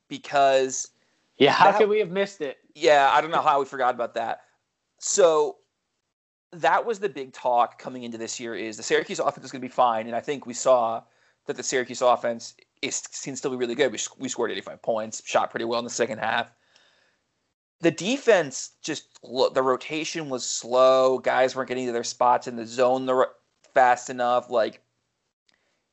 [0.10, 0.90] because
[1.38, 2.58] yeah, how that, could we have missed it?
[2.76, 4.42] Yeah, I don't know how we forgot about that.
[5.00, 5.58] So
[6.52, 9.62] that was the big talk coming into this year is the Syracuse offense is going
[9.62, 11.02] to be fine, and I think we saw
[11.48, 13.94] that the Syracuse offense is can still be really good.
[13.94, 16.52] We, we scored 85 points, shot pretty well in the second half.
[17.82, 21.20] The defense just the rotation was slow.
[21.20, 23.28] Guys weren't getting to their spots in the zone the,
[23.74, 24.50] fast enough.
[24.50, 24.82] Like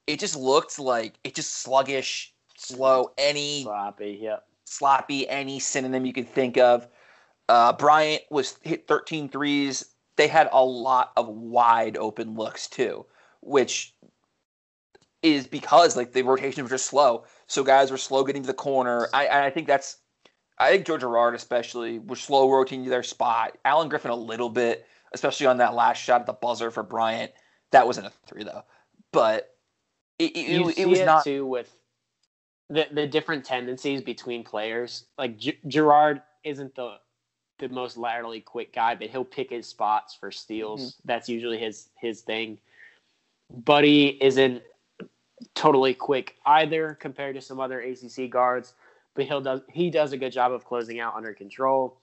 [0.07, 3.13] it just looked like it just sluggish, slow.
[3.17, 6.87] Any sloppy, yeah, Sloppy, any synonym you could think of.
[7.49, 9.85] Uh, Bryant was hit 13 threes.
[10.17, 13.07] They had a lot of wide open looks too,
[13.41, 13.95] which
[15.23, 17.25] is because like the rotation was just slow.
[17.47, 19.09] So guys were slow getting to the corner.
[19.15, 19.97] I I think that's
[20.59, 23.57] I think Joe Girard especially was slow rotating to their spot.
[23.65, 27.33] Alan Griffin a little bit, especially on that last shot at the buzzer for Bryant.
[27.71, 28.65] That wasn't a three though,
[29.13, 29.55] but
[30.19, 31.73] it, it, it was it not too with
[32.71, 35.05] the the different tendencies between players.
[35.17, 36.97] Like G- Girard isn't the
[37.59, 40.81] the most laterally quick guy, but he'll pick his spots for steals.
[40.81, 41.09] Mm-hmm.
[41.09, 42.59] That's usually his his thing.
[43.51, 44.63] Buddy isn't
[45.55, 48.75] totally quick either compared to some other ACC guards,
[49.19, 51.99] but he'll does he does a good job of closing out under control.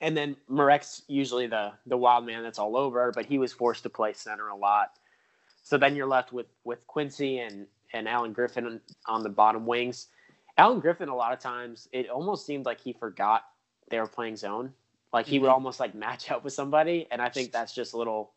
[0.00, 3.82] And then Marek's usually the the wild man that's all over, but he was forced
[3.82, 4.92] to play center a lot.
[5.62, 10.08] So then you're left with with Quincy and and Alan Griffin on the bottom wings.
[10.56, 13.42] Alan Griffin, a lot of times, it almost seemed like he forgot
[13.90, 14.72] they were playing zone.
[15.12, 15.54] Like he would mm-hmm.
[15.54, 18.32] almost like match up with somebody, and I think that's just a little,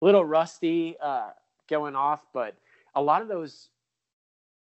[0.00, 1.30] little rusty uh,
[1.68, 2.24] going off.
[2.32, 2.54] But
[2.94, 3.70] a lot of those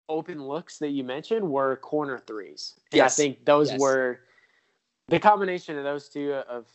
[0.09, 2.73] open looks that you mentioned were corner threes.
[2.91, 3.17] And yes.
[3.17, 3.79] I think those yes.
[3.79, 4.19] were
[5.07, 6.65] the combination of those two of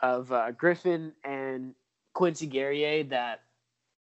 [0.00, 1.74] of uh, Griffin and
[2.14, 3.42] Quincy Guerrier that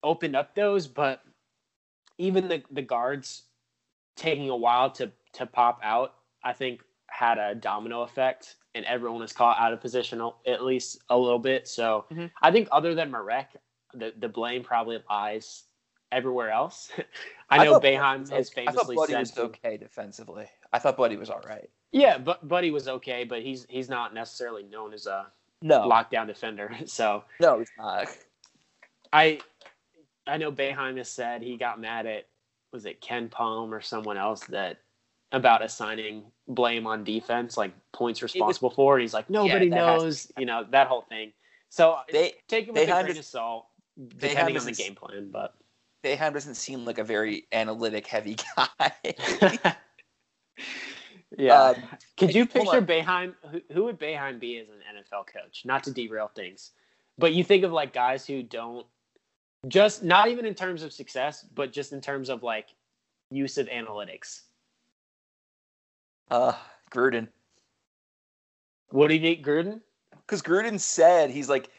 [0.02, 1.22] opened up those, but
[2.18, 3.42] even the the guards
[4.16, 9.20] taking a while to to pop out, I think had a domino effect, and everyone
[9.20, 11.66] was caught out of position at least a little bit.
[11.66, 12.26] So mm-hmm.
[12.42, 13.48] I think other than Marek,
[13.94, 15.64] the the blame probably lies
[16.12, 16.90] everywhere else.
[17.50, 20.46] I know I has famously I thought Buddy said was okay defensively.
[20.72, 21.68] I thought Buddy was all right.
[21.92, 25.26] Yeah, but Buddy was okay, but he's he's not necessarily known as a
[25.62, 26.70] no lockdown defender.
[26.86, 28.08] So no, he's not.
[29.12, 29.40] I
[30.26, 32.26] I know Boeheim has said he got mad at
[32.72, 34.78] was it KenPom or someone else that
[35.32, 38.96] about assigning blame on defense, like points responsible was, for.
[38.96, 41.32] And he's like, nobody yeah, knows, you know, that whole thing.
[41.70, 43.66] So they take him with a grain of salt,
[44.18, 45.30] depending on the game plan.
[45.30, 45.54] But
[46.04, 48.92] Boeheim doesn't seem like a very analytic heavy guy.
[51.36, 51.62] yeah.
[51.62, 51.76] Um,
[52.16, 53.34] Could you picture Boeheim?
[53.50, 55.62] Who, who would Boeheim be as an NFL coach?
[55.64, 56.70] Not to derail things,
[57.18, 58.86] but you think of like guys who don't
[59.66, 62.68] just not even in terms of success, but just in terms of like
[63.30, 64.42] use of analytics.
[66.30, 66.52] Uh,
[66.90, 67.28] Gruden.
[68.90, 69.80] What do you think, Gruden?
[70.10, 71.70] Because Gruden said he's like,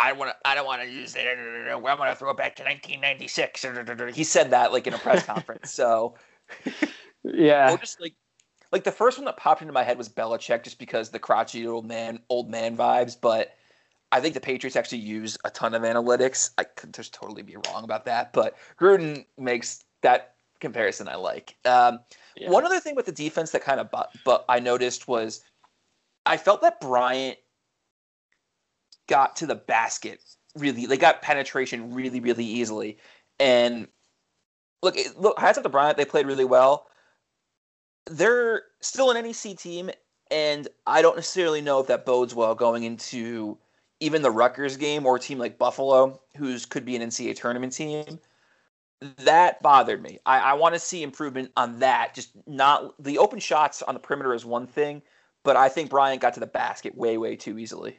[0.00, 0.36] I want to.
[0.44, 1.26] I don't want to use it.
[1.26, 3.66] I'm going to throw it back to 1996.
[4.14, 5.72] He said that like in a press conference.
[5.72, 6.14] So,
[7.24, 8.14] yeah, or just like,
[8.72, 11.66] like the first one that popped into my head was Belichick, just because the crotchety
[11.66, 13.16] old man, old man vibes.
[13.20, 13.56] But
[14.12, 16.50] I think the Patriots actually use a ton of analytics.
[16.58, 21.56] I could just totally be wrong about that, but Gruden makes that comparison I like.
[21.64, 22.00] Um,
[22.36, 22.50] yeah.
[22.50, 25.42] One other thing with the defense that kind of but, but I noticed was
[26.26, 27.38] I felt that Bryant
[29.08, 30.20] got to the basket
[30.54, 30.86] really.
[30.86, 32.98] They got penetration really, really easily.
[33.40, 33.88] And
[34.82, 35.96] look, look, hats off to Bryant.
[35.96, 36.86] They played really well.
[38.06, 39.90] They're still an NEC team,
[40.30, 43.58] and I don't necessarily know if that bodes well going into
[44.00, 47.72] even the Rutgers game or a team like Buffalo, who's could be an NCAA tournament
[47.72, 48.18] team
[49.00, 50.18] that bothered me.
[50.26, 52.14] I, I want to see improvement on that.
[52.14, 55.02] Just not the open shots on the perimeter is one thing,
[55.44, 57.98] but I think Bryant got to the basket way, way too easily.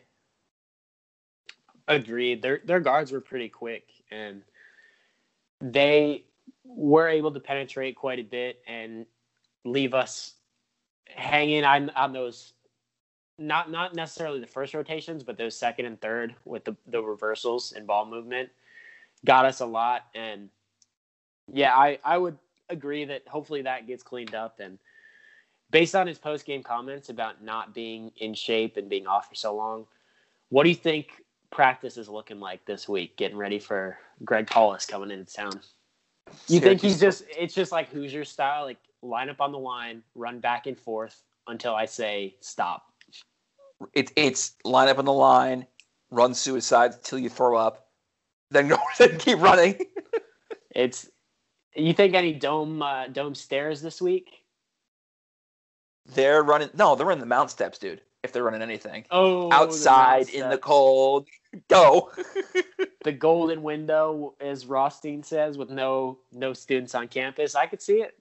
[1.90, 2.42] Agreed.
[2.42, 4.44] Their their guards were pretty quick and
[5.60, 6.24] they
[6.64, 9.08] were able to penetrate quite a bit and
[9.66, 10.36] leave us
[11.08, 12.54] hanging on, on those
[13.40, 17.74] not not necessarily the first rotations, but those second and third with the, the reversals
[17.74, 18.50] and ball movement
[19.26, 20.50] got us a lot and
[21.52, 22.38] yeah, I, I would
[22.70, 24.60] agree that hopefully that gets cleaned up.
[24.60, 24.78] And
[25.72, 29.36] based on his post game comments about not being in shape and being off for
[29.36, 29.86] so long,
[30.50, 34.86] what do you think practice is looking like this week, getting ready for Greg Paulus
[34.86, 35.60] coming into town?
[36.48, 40.04] You think he's just, it's just like Hoosier style, like line up on the line,
[40.16, 42.86] run back and forth until I say stop?
[43.94, 45.66] It's, it's line up on the line,
[46.12, 47.88] run suicide till you throw up,
[48.52, 49.80] then go then keep running.
[50.76, 51.10] it's
[51.76, 54.44] you think any dome uh, dome stairs this week?
[56.14, 56.70] They're running.
[56.74, 58.02] No, they're running the mount steps, dude.
[58.24, 59.06] If they're running anything.
[59.12, 61.28] Oh, outside in the cold.
[61.70, 62.12] Go.
[63.06, 67.56] the golden window, as Rothstein says, with no no students on campus.
[67.56, 68.18] I could see it.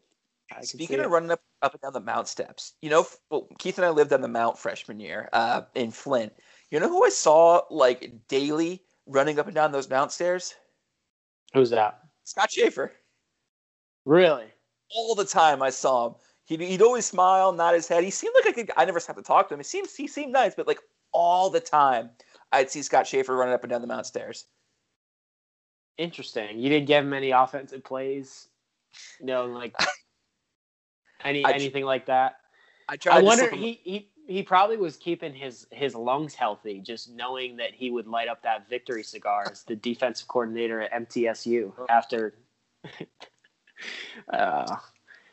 [0.56, 1.08] I Speaking of it.
[1.08, 4.12] running up up and down the mount steps, you know, well, Keith and I lived
[4.12, 6.32] on the mount freshman year uh, in Flint.
[6.70, 10.54] You know who I saw like daily running up and down those mount stairs?
[11.54, 12.00] Who's that?
[12.24, 12.92] Scott Shafer.
[14.04, 14.46] Really?
[14.94, 16.14] All the time I saw him.
[16.48, 18.02] He'd, he'd always smile, nod his head.
[18.02, 19.60] He seemed like a good I never had to talk to him.
[19.60, 20.80] He seemed he seemed nice, but like
[21.12, 22.08] all the time,
[22.52, 24.46] I'd see Scott Shafer running up and down the mount stairs.
[25.98, 26.58] Interesting.
[26.58, 28.48] You didn't give him any offensive plays,
[29.20, 29.74] you know, like
[31.24, 32.36] any I, anything like that.
[32.88, 33.18] I tried.
[33.18, 37.74] I wonder he, he he probably was keeping his his lungs healthy, just knowing that
[37.74, 42.32] he would light up that victory cigar as the defensive coordinator at MTSU after.
[44.32, 44.76] uh,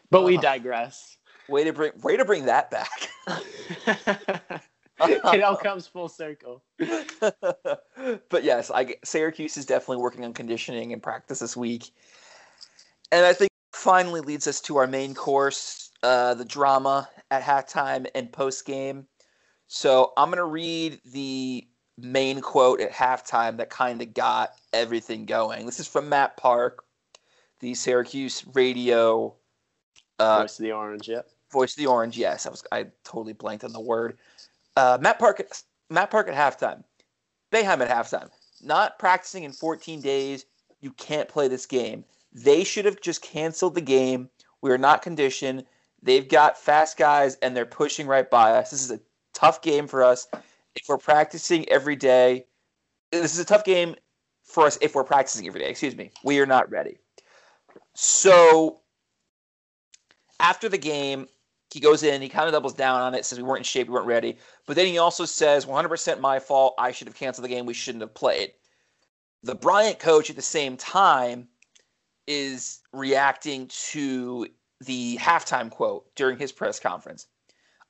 [0.10, 1.18] but we digress.
[1.48, 3.10] Way to bring way to bring that back.
[5.02, 6.64] it all comes full circle.
[6.80, 11.92] but yes, I Syracuse is definitely working on conditioning and practice this week,
[13.12, 18.08] and I think finally leads us to our main course, uh, the drama at halftime
[18.16, 19.06] and post game.
[19.68, 25.66] So I'm gonna read the main quote at halftime that kind of got everything going.
[25.66, 26.84] This is from Matt Park,
[27.60, 29.36] the Syracuse radio
[30.20, 31.30] uh, voice of the orange, yep.
[31.52, 32.46] Voice of the orange, yes.
[32.46, 34.18] I was I totally blanked on the word.
[34.76, 35.42] Uh, Matt Park,
[35.90, 36.84] Matt Park at halftime.
[37.52, 38.30] Boeheim at halftime.
[38.62, 40.46] Not practicing in 14 days.
[40.82, 42.04] You can't play this game.
[42.34, 44.30] They should have just canceled the game.
[44.62, 45.66] We are not conditioned.
[46.02, 48.72] They've got fast guys and they're pushing right by us.
[48.72, 49.00] This is a
[49.34, 50.28] tough game for us.
[50.76, 52.46] If we're practicing every day,
[53.12, 53.96] this is a tough game
[54.44, 55.70] for us if we're practicing every day.
[55.70, 56.12] Excuse me.
[56.24, 56.98] We are not ready.
[57.94, 58.82] So
[60.40, 61.28] after the game,
[61.72, 63.88] he goes in, he kind of doubles down on it, says we weren't in shape,
[63.88, 64.38] we weren't ready.
[64.66, 66.74] But then he also says, 100% my fault.
[66.78, 67.66] I should have canceled the game.
[67.66, 68.52] We shouldn't have played.
[69.44, 71.48] The Bryant coach at the same time
[72.28, 74.48] is reacting to
[74.82, 77.28] the halftime quote during his press conference.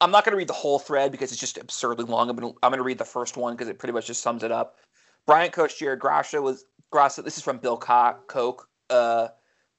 [0.01, 2.29] I'm not going to read the whole thread because it's just absurdly long.
[2.29, 4.21] I'm going to, I'm going to read the first one because it pretty much just
[4.21, 4.75] sums it up.
[5.25, 7.21] Bryant coach Jared Grasso was Grasso.
[7.21, 8.67] This is from Bill Coke.
[8.89, 9.29] Uh,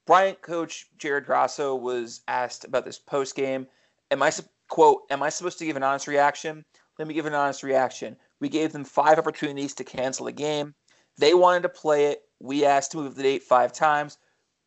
[0.07, 3.67] Bryant coach Jared Grasso was asked about this post game.
[4.11, 4.31] Am I
[4.69, 5.03] quote?
[5.11, 6.65] Am I supposed to give an honest reaction?
[6.99, 8.17] Let me give an honest reaction.
[8.41, 10.75] We gave them five opportunities to cancel the game.
[11.19, 12.23] They wanted to play it.
[12.41, 14.19] We asked to move the date five times.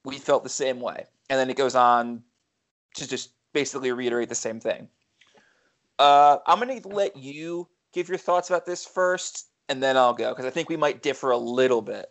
[0.03, 1.05] We felt the same way.
[1.29, 2.23] And then it goes on
[2.95, 4.89] to just basically reiterate the same thing.
[5.99, 10.13] Uh, I'm going to let you give your thoughts about this first, and then I'll
[10.13, 12.07] go because I think we might differ a little bit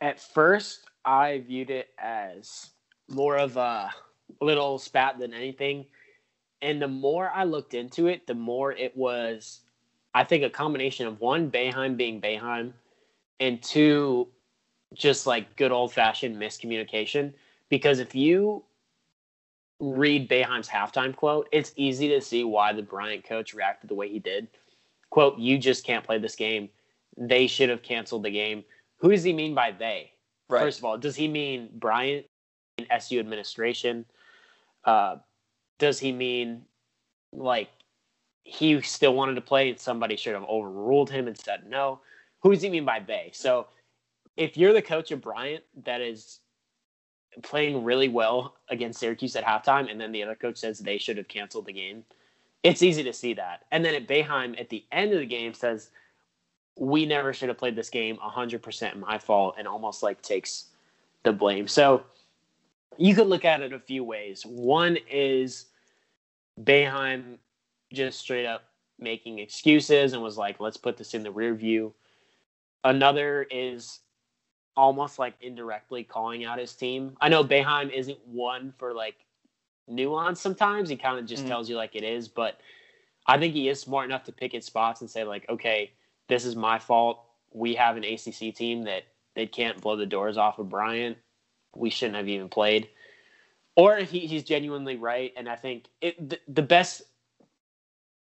[0.00, 2.70] at first I viewed it as
[3.08, 3.90] more of a
[4.40, 5.86] little spat than anything.
[6.62, 9.60] And the more I looked into it, the more it was,
[10.14, 12.72] I think, a combination of one, Boeheim being Boeheim,
[13.40, 14.28] and two,
[14.94, 17.32] just like good old fashioned miscommunication.
[17.70, 18.62] Because if you
[19.80, 24.08] read Boeheim's halftime quote, it's easy to see why the Bryant coach reacted the way
[24.10, 24.46] he did.
[25.08, 26.68] Quote, you just can't play this game.
[27.16, 28.64] They should have canceled the game
[29.00, 30.12] who does he mean by they?
[30.48, 30.60] Right.
[30.60, 32.26] First of all, does he mean Bryant
[32.78, 34.04] in SU administration?
[34.84, 35.16] Uh,
[35.78, 36.62] does he mean
[37.32, 37.68] like
[38.44, 42.00] he still wanted to play and somebody should have overruled him and said no?
[42.42, 43.30] Who does he mean by they?
[43.32, 43.68] So
[44.36, 46.40] if you're the coach of Bryant that is
[47.42, 51.16] playing really well against Syracuse at halftime, and then the other coach says they should
[51.16, 52.04] have canceled the game,
[52.62, 53.64] it's easy to see that.
[53.70, 55.90] And then at Boeheim at the end of the game says
[56.80, 60.64] we never should have played this game 100% my fault and almost like takes
[61.24, 61.68] the blame.
[61.68, 62.02] So
[62.96, 64.44] you could look at it a few ways.
[64.46, 65.66] One is
[66.58, 67.36] Boeheim
[67.92, 68.64] just straight up
[68.98, 71.92] making excuses and was like, let's put this in the rear view.
[72.82, 74.00] Another is
[74.74, 77.14] almost like indirectly calling out his team.
[77.20, 79.16] I know Boeheim isn't one for like
[79.86, 80.88] nuance sometimes.
[80.88, 81.50] He kind of just mm-hmm.
[81.50, 82.58] tells you like it is, but
[83.26, 85.92] I think he is smart enough to pick his spots and say like, okay,
[86.30, 87.22] this is my fault.
[87.52, 89.02] We have an ACC team that
[89.34, 91.18] they can't blow the doors off of Bryant.
[91.76, 92.88] We shouldn't have even played.
[93.76, 97.02] Or if he, he's genuinely right, and I think it, the, the best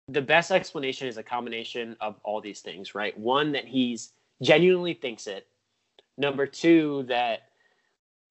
[0.09, 3.17] the best explanation is a combination of all these things, right?
[3.19, 5.47] One that he's genuinely thinks it.
[6.17, 7.49] Number two that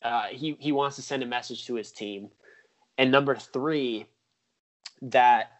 [0.02, 2.30] uh, he he wants to send a message to his team,
[2.98, 4.06] and number three
[5.02, 5.52] that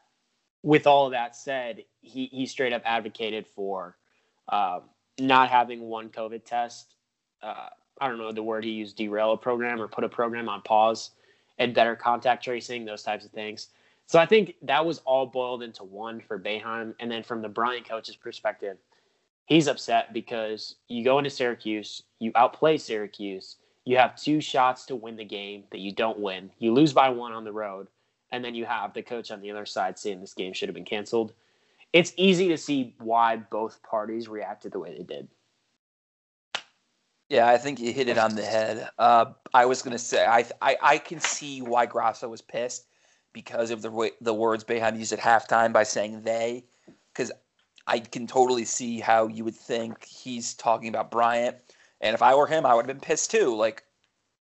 [0.62, 3.96] with all of that said, he he straight up advocated for
[4.48, 4.82] um,
[5.18, 6.94] not having one COVID test,
[7.42, 7.68] uh,
[8.00, 10.62] I don't know the word he used, derail a program or put a program on
[10.62, 11.10] pause,
[11.58, 13.68] and better contact tracing, those types of things.
[14.06, 16.94] So I think that was all boiled into one for Boeheim.
[17.00, 18.76] And then from the Bryant coach's perspective,
[19.46, 24.96] he's upset because you go into Syracuse, you outplay Syracuse, you have two shots to
[24.96, 27.88] win the game that you don't win, you lose by one on the road,
[28.32, 30.74] and then you have the coach on the other side saying this game should have
[30.74, 31.32] been canceled.
[31.96, 35.28] It's easy to see why both parties reacted the way they did.
[37.30, 38.90] Yeah, I think you hit it on the head.
[38.98, 42.88] Uh, I was gonna say I, I I can see why Grasso was pissed
[43.32, 46.66] because of the the words Boeheim used at halftime by saying they,
[47.14, 47.32] because
[47.86, 51.56] I can totally see how you would think he's talking about Bryant,
[52.02, 53.56] and if I were him, I would have been pissed too.
[53.56, 53.84] Like,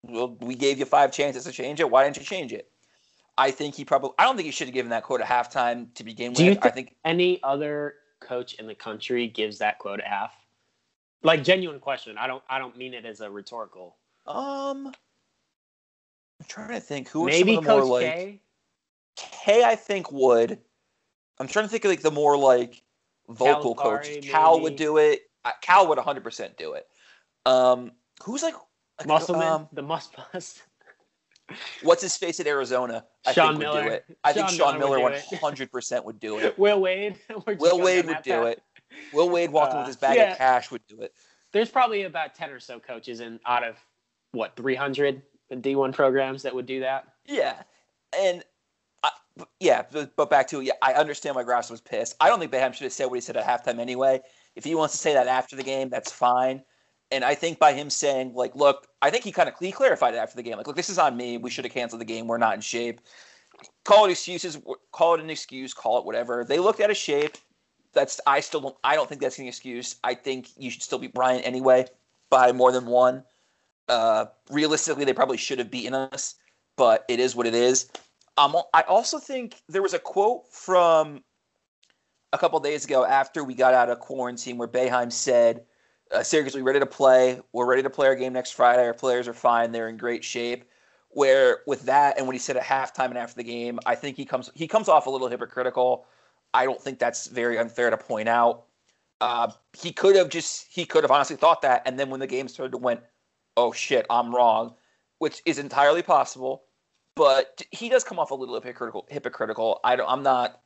[0.05, 1.91] well, we gave you five chances to change it.
[1.91, 2.70] Why didn't you change it?
[3.41, 4.11] I think he probably.
[4.19, 6.49] I don't think he should have given that quote at halftime to begin Do with.
[6.49, 10.35] you think I think any other coach in the country gives that quote at half?
[11.23, 12.19] Like genuine question.
[12.19, 13.97] I don't I don't mean it as a rhetorical.
[14.27, 18.41] um, I'm trying to think who Maybe some of the more Coach like K.
[19.17, 19.65] K.
[19.65, 20.59] I think would.
[21.39, 22.83] I'm trying to think of like the more like
[23.31, 24.31] vocal Calipari, coaches.
[24.31, 25.23] Cal would do it.
[25.63, 26.87] Cal would 100 percent do it.
[27.47, 28.55] Um, who's like,
[28.99, 30.61] like Musselman, um, the Muss Bus.
[31.83, 33.05] what's his face at Arizona?
[33.27, 33.95] I Sean think would do Miller.
[33.97, 34.19] it.
[34.25, 35.43] I think Sean Sean Miller Miller would do it.
[35.43, 36.59] 100 percent would do it.
[36.59, 37.19] Will Wade.
[37.59, 38.47] Will Wade would do path.
[38.47, 38.63] it.
[39.13, 40.33] Will Wade walking Uh, with his bag yeah.
[40.33, 41.13] of cash would do it.
[41.53, 43.77] There's probably about ten or so coaches in out of
[44.33, 45.23] what 300
[45.53, 47.05] D1 programs that would do that.
[47.27, 47.55] Yeah,
[48.17, 48.45] and
[49.03, 49.11] I,
[49.59, 50.61] yeah, but, but back to.
[50.61, 52.15] Yeah, I understand why Grass was pissed.
[52.21, 54.21] I don't think Boeheim should have said what he said at halftime anyway.
[54.55, 56.63] If he wants to say that after the game, that's fine.
[57.13, 60.15] And I think by him saying like, look, I think he kind of he clarified
[60.15, 60.57] it after the game.
[60.57, 61.39] Like, look, this is on me.
[61.39, 62.27] We should have canceled the game.
[62.27, 63.01] We're not in shape.
[63.85, 64.59] Call it excuses.
[64.93, 65.75] Call it an excuse.
[65.75, 66.45] Call it whatever.
[66.45, 67.37] They looked at his shape.
[67.93, 68.77] That's I still don't.
[68.85, 69.97] I don't think that's an excuse.
[70.05, 71.87] I think you should still beat Bryant anyway
[72.31, 73.25] by more than one.
[73.89, 76.37] Uh, realistically, they probably should have beaten us,
[76.77, 77.91] but it is what it is.
[78.39, 81.25] Um, I also think there was a quote from
[82.33, 85.65] a couple days ago after we got out of quarantine where Boeheim said,
[86.13, 87.41] uh, Syracuse, we ready to play.
[87.53, 88.85] We're ready to play our game next Friday.
[88.85, 89.73] Our players are fine.
[89.73, 90.65] They're in great shape.
[91.11, 94.17] Where with that and what he said at halftime and after the game, I think
[94.17, 96.07] he comes he comes off a little hypocritical.
[96.55, 98.65] I don't think that's very unfair to point out.
[99.21, 102.27] Uh, he could have just he could have honestly thought that, and then when the
[102.27, 103.01] game started to went,
[103.57, 104.75] oh shit, I'm wrong,
[105.19, 106.63] which is entirely possible.
[107.17, 109.07] But he does come off a little hypocritical.
[109.11, 109.81] Hypocritical.
[109.83, 110.61] I don't, I'm not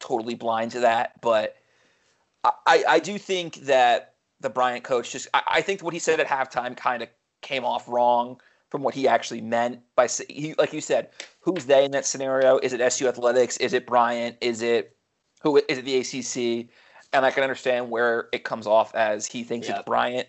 [0.00, 1.56] totally blind to that, but
[2.42, 6.20] I, I do think that the Bryant coach just I, I think what he said
[6.20, 7.08] at halftime kind of
[7.42, 11.10] came off wrong from what he actually meant by he like you said,
[11.40, 12.58] who's they in that scenario?
[12.58, 13.56] Is it SU Athletics?
[13.58, 14.36] Is it Bryant?
[14.40, 14.96] Is it
[15.42, 16.68] who is it the ACC?
[17.12, 19.76] And I can understand where it comes off as he thinks Yep.
[19.78, 20.28] it's Bryant.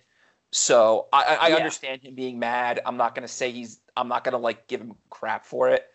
[0.51, 1.55] So I, I, Yeah.
[1.55, 2.81] understand him being mad.
[2.85, 3.79] I'm not gonna say he's.
[3.95, 5.87] I'm not gonna like give him crap for it,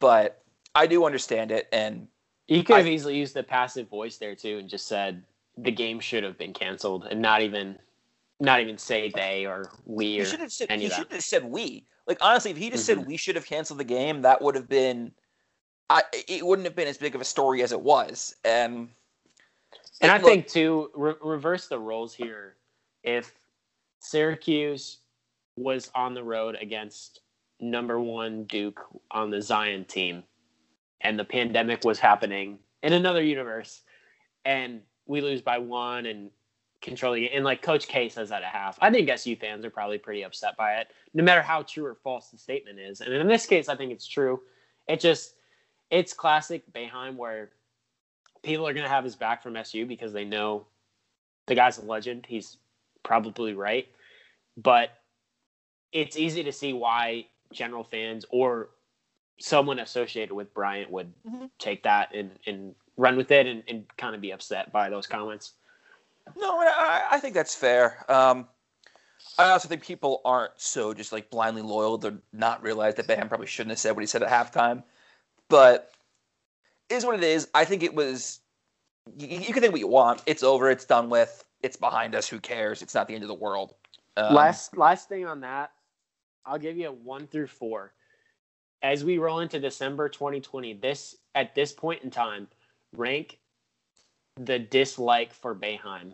[0.00, 0.42] but
[0.74, 1.68] I do understand it.
[1.72, 2.08] And
[2.46, 5.22] he could have I- easily used the passive voice there too, and just said
[5.56, 7.78] the game should have been canceled, and not even,
[8.40, 10.68] not even say they or we he or should have said.
[10.70, 11.86] any He should have said we.
[12.06, 12.86] Like honestly, if he just Mhm.
[12.86, 15.12] said we should have canceled the game, that would have been.
[15.90, 16.02] I.
[16.28, 18.34] It wouldn't have been as big of a story as it was.
[18.44, 18.88] And.
[20.00, 22.56] And I look, think to re- reverse the roles here.
[23.04, 23.32] If
[24.00, 24.98] Syracuse
[25.56, 27.20] was on the road against
[27.60, 28.80] number one Duke
[29.12, 30.24] on the Zion team,
[31.02, 33.82] and the pandemic was happening in another universe,
[34.44, 36.30] and we lose by one and
[36.80, 39.70] controlling it, and like Coach K says that at half, I think SU fans are
[39.70, 43.00] probably pretty upset by it, no matter how true or false the statement is.
[43.00, 44.40] And in this case, I think it's true.
[44.88, 45.34] It just,
[45.90, 47.50] it's classic Boeheim where
[48.42, 50.66] people are going to have his back from SU because they know
[51.46, 52.26] the guy's a legend.
[52.28, 52.56] He's
[53.04, 53.86] probably right.
[54.56, 54.90] But
[55.92, 58.70] it's easy to see why general fans or
[59.38, 61.50] someone associated with Bryant would Mhm.
[61.58, 65.06] take that and, and run with it and, and kind of be upset by those
[65.06, 65.54] comments.
[66.36, 68.04] No, I, I think that's fair.
[68.10, 68.46] Um,
[69.38, 73.28] I also think people aren't so just like blindly loyal to not realize that Bam
[73.28, 74.84] probably shouldn't have said what he said at halftime.
[75.48, 75.90] But
[76.88, 77.48] it is what it is.
[77.54, 78.40] I think it was.
[79.18, 80.22] You, you can think what you want.
[80.26, 80.70] It's over.
[80.70, 81.44] It's done with.
[81.62, 82.28] It's behind us.
[82.28, 82.82] Who cares?
[82.82, 83.74] It's not the end of the world.
[84.16, 85.72] Um, last last thing on that,
[86.46, 87.94] I'll give you a one through four.
[88.82, 92.48] As we roll into December 2020, this at this point in time,
[92.96, 93.38] rank
[94.36, 96.12] the dislike for Boeheim.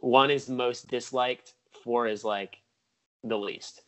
[0.00, 2.58] One is most disliked, four is like
[3.24, 3.82] the least.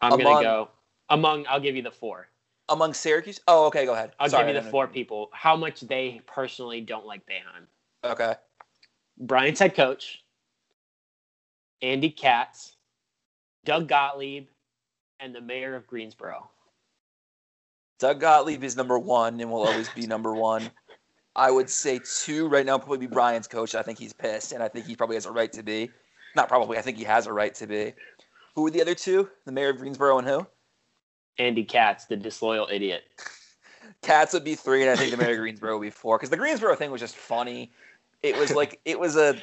[0.00, 0.68] I'm Among- gonna go
[1.10, 2.28] among I'll give you the four.
[2.68, 3.40] among Syracuse.
[3.46, 3.84] Oh, okay.
[3.84, 4.12] Go ahead.
[4.18, 5.28] I'll Sorry, give you the four people.
[5.32, 7.66] How much they personally don't like Boeheim.
[8.04, 8.34] Okay.
[9.18, 10.24] Bryant's head coach,
[11.82, 12.76] Andy Katz,
[13.64, 14.46] Doug Gottlieb,
[15.20, 16.48] and the mayor of Greensboro.
[17.98, 20.70] Doug Gottlieb is number one and will always be number one.
[21.34, 23.74] I would say two right now probably be Bryant's coach.
[23.74, 25.90] I think he's pissed, and I think he probably has a right to be.
[26.36, 26.78] Not probably.
[26.78, 27.94] I think he has a right to be.
[28.54, 29.28] Who were the other two?
[29.46, 30.46] The mayor of Greensboro and who?
[31.38, 33.04] Andy Katz, the disloyal idiot.
[34.02, 36.18] Katz would be three, and I think the mayor of Greensboro would be four.
[36.18, 37.72] Because the Greensboro thing was just funny.
[38.22, 39.36] It was like it was a.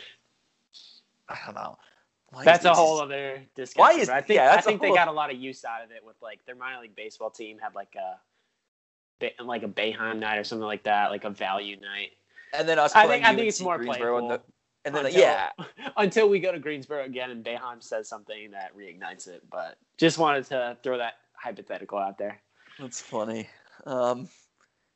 [1.28, 1.78] I don't know.
[2.32, 3.82] Why that's a whole other discussion.
[3.96, 5.92] Why is I think yeah, I think they got a lot of use out of
[5.92, 8.20] it with like their minor league baseball team had like a
[9.44, 12.12] like a Boeheim night or something like that, like a value night.
[12.54, 12.94] And then us.
[12.96, 14.46] I think I think it's more Greensboro playful.
[14.86, 15.50] And, then until, yeah,
[15.98, 19.44] until we go to Greensboro again and Boeheim says something that reignites it.
[19.52, 22.40] But just wanted to throw that hypothetical out there.
[22.80, 23.50] That's funny.
[23.86, 24.30] Um,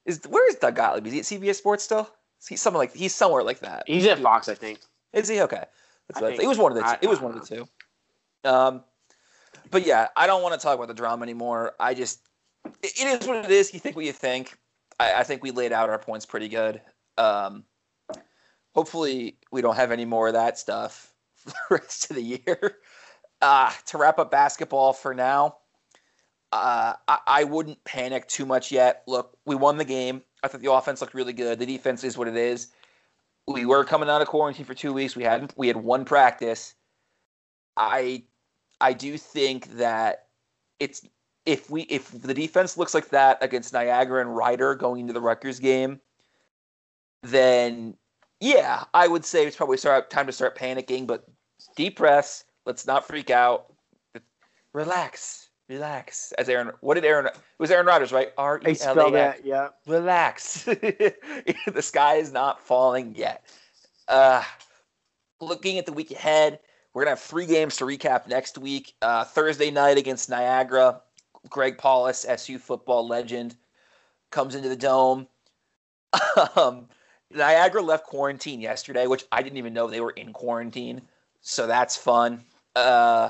[0.05, 1.07] is where is Doug Gottlieb?
[1.07, 2.09] Is he at CBS Sports still?
[2.41, 3.84] Is he somewhere like he's somewhere like that?
[3.88, 4.80] He's at Fox, I think.
[5.11, 5.65] Is he okay?
[6.07, 6.43] That's what I, I think.
[6.43, 6.84] It was one of the.
[6.84, 6.89] Two.
[6.89, 7.67] I, it was one of the two.
[8.45, 8.84] Um,
[9.71, 11.74] but yeah, I don't want to talk about the drama anymore.
[11.80, 12.19] I just
[12.82, 13.74] it is what it is.
[13.74, 14.57] You think what you think.
[14.99, 16.82] I, I think we laid out our points pretty good.
[17.17, 17.63] Um,
[18.74, 22.78] hopefully, we don't have any more of that stuff for the rest of the year.
[23.41, 25.57] Uh, to wrap up basketball for now,
[26.53, 29.03] uh, I, I, wouldn't panic too much yet.
[29.05, 30.21] Look, we won the game.
[30.41, 31.59] I thought the offense looked really good.
[31.59, 32.69] The defense is what it is.
[33.45, 35.17] We were coming out of quarantine for two weeks.
[35.17, 36.74] We had we had one practice.
[37.76, 38.24] I
[38.80, 40.28] I do think that
[40.80, 41.01] it's
[41.46, 45.22] if we if the defense looks like that against Niagara and Rider going into the
[45.22, 46.00] Rutgers game,
[47.22, 47.96] then
[48.39, 51.08] yeah, I would say it's probably start time to start panicking.
[51.08, 51.26] But
[51.76, 52.46] deep breaths.
[52.66, 53.74] Let's not freak out.
[54.74, 56.32] Relax, relax.
[56.38, 57.28] As Aaron, what did Aaron?
[57.28, 58.30] It was Aaron Rodgers, right?
[58.38, 59.41] R E L A X.
[59.44, 59.70] Yeah.
[59.86, 60.64] Relax.
[60.66, 63.46] the sky is not falling yet.
[64.08, 64.44] Uh,
[65.41, 66.60] looking at the week ahead,
[66.94, 68.94] we're gonna have three games to recap next week.
[69.02, 71.02] Uh, Thursday night against Niagara
[71.50, 73.56] Greg Paulus, SU football legend,
[74.32, 75.28] comes into the dome.
[76.56, 76.88] um,
[77.32, 81.02] Niagara left quarantine yesterday, which I didn't even know they were in quarantine.
[81.41, 82.44] So that's fun.
[82.76, 83.30] Uh,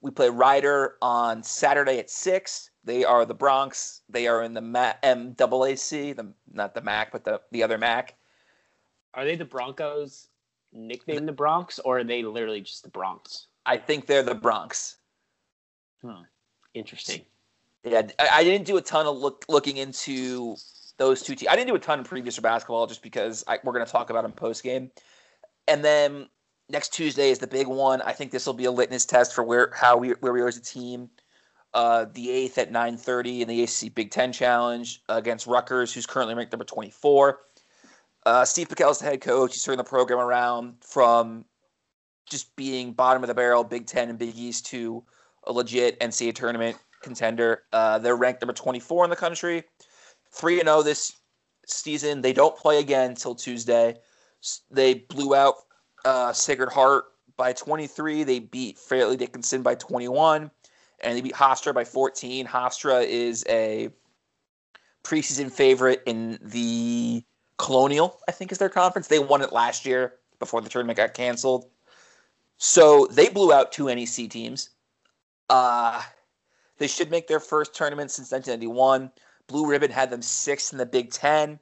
[0.00, 2.70] we play Rider on Saturday at six.
[2.84, 4.00] They are the Broncs.
[4.08, 8.14] They are in the Ma- MAAC, the not the MAC, but the the other MAC.
[9.14, 10.28] Are they the Broncos
[10.72, 13.46] nicknamed the Broncs, or are they literally just the Broncs?
[13.64, 14.96] I think they're the Broncs.
[16.02, 16.22] Hmm.
[16.74, 17.22] Interesting.
[17.84, 20.56] Yeah, I, didn't do a ton of look looking into
[20.96, 21.48] those two teams.
[21.50, 24.08] I didn't do a ton in previous basketball just because I, we're going to talk
[24.08, 24.90] about them post game.
[25.68, 26.28] And then
[26.70, 28.00] next Tuesday is the big one.
[28.00, 30.48] I think this will be a litmus test for where how we where we are
[30.48, 31.10] as a team.
[31.74, 36.34] Uh, the eighth at 9:30 in the ACC Big Ten Challenge against Rutgers, who's currently
[36.34, 37.40] ranked number 24.
[38.24, 39.52] Uh, Steve Pikiell is the head coach.
[39.52, 41.44] He's turning the program around from
[42.24, 45.04] just being bottom of the barrel Big Ten and Big East to
[45.46, 47.62] a legit NCAA tournament contender.
[47.72, 49.62] Uh, they're ranked number 24 in the country.
[50.32, 51.12] 3 0 this
[51.66, 52.20] season.
[52.20, 53.96] They don't play again until Tuesday.
[54.70, 55.54] They blew out
[56.04, 57.04] uh, Sacred Heart
[57.36, 58.24] by 23.
[58.24, 60.50] They beat Fairleigh Dickinson by 21.
[61.02, 62.46] And they beat Hofstra by 14.
[62.46, 63.90] Hofstra is a
[65.04, 67.22] preseason favorite in the
[67.56, 69.06] Colonial, I think is their conference.
[69.06, 71.70] They won it last year before the tournament got canceled.
[72.58, 74.70] So they blew out two NEC teams.
[75.48, 76.02] Uh,
[76.78, 79.10] they should make their first tournament since 1991.
[79.46, 81.58] Blue Ribbon had them sixth in the Big Ten.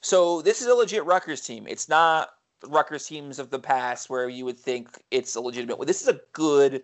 [0.00, 1.66] So this is a legit Rutgers team.
[1.68, 2.30] It's not
[2.66, 5.84] Rutgers teams of the past where you would think it's a legitimate.
[5.86, 6.82] This is a good,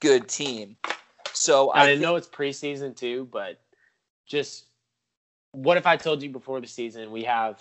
[0.00, 0.76] good team.
[1.32, 3.60] So I, I think, know it's preseason too, but
[4.26, 4.66] just
[5.52, 7.60] what if I told you before the season we have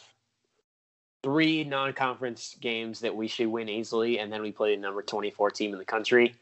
[1.22, 5.51] three non-conference games that we should win easily, and then we play the number 24
[5.51, 6.36] team in the country?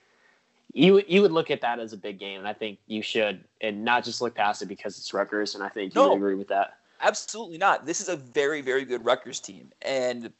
[0.73, 3.43] You you would look at that as a big game, and I think you should,
[3.61, 5.55] and not just look past it because it's Rutgers.
[5.55, 6.77] And I think you no, would agree with that.
[7.01, 7.85] Absolutely not.
[7.85, 10.31] This is a very very good Rutgers team, and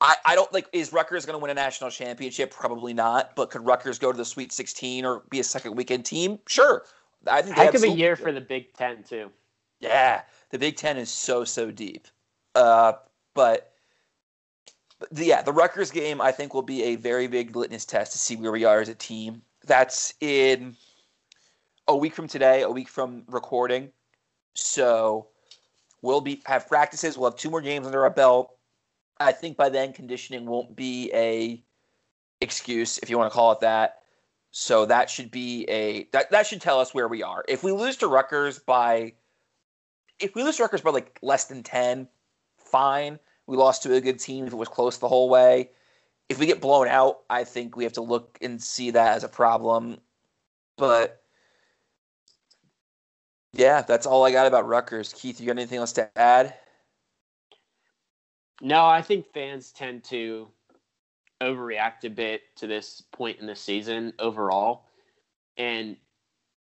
[0.00, 2.50] I, I don't like is Rutgers going to win a national championship?
[2.50, 3.34] Probably not.
[3.34, 6.38] But could Rutgers go to the Sweet 16 or be a second weekend team?
[6.46, 6.84] Sure.
[7.26, 9.30] I think heck of a year for the Big Ten too.
[9.80, 12.08] Yeah, the Big Ten is so so deep.
[12.54, 12.94] Uh,
[13.34, 13.75] but but
[15.10, 18.18] the, yeah, the Rutgers game I think will be a very big litmus test to
[18.18, 19.42] see where we are as a team.
[19.64, 20.76] That's in
[21.88, 23.90] a week from today, a week from recording.
[24.54, 25.28] So
[26.02, 27.18] we'll be have practices.
[27.18, 28.56] We'll have two more games under our belt.
[29.18, 31.62] I think by then conditioning won't be a
[32.40, 34.00] excuse, if you want to call it that.
[34.50, 37.44] So that should be a that, that should tell us where we are.
[37.48, 39.12] If we lose to Rutgers by
[40.18, 42.08] if we lose to Rutgers by like less than ten,
[42.56, 43.18] fine.
[43.46, 45.70] We lost to a good team if it was close the whole way.
[46.28, 49.22] if we get blown out, I think we have to look and see that as
[49.22, 49.98] a problem.
[50.76, 51.22] But
[53.52, 55.12] yeah, that's all I got about Rutgers.
[55.12, 56.54] Keith, you got anything else to add?
[58.60, 60.48] No, I think fans tend to
[61.40, 64.86] overreact a bit to this point in the season overall.
[65.56, 65.96] And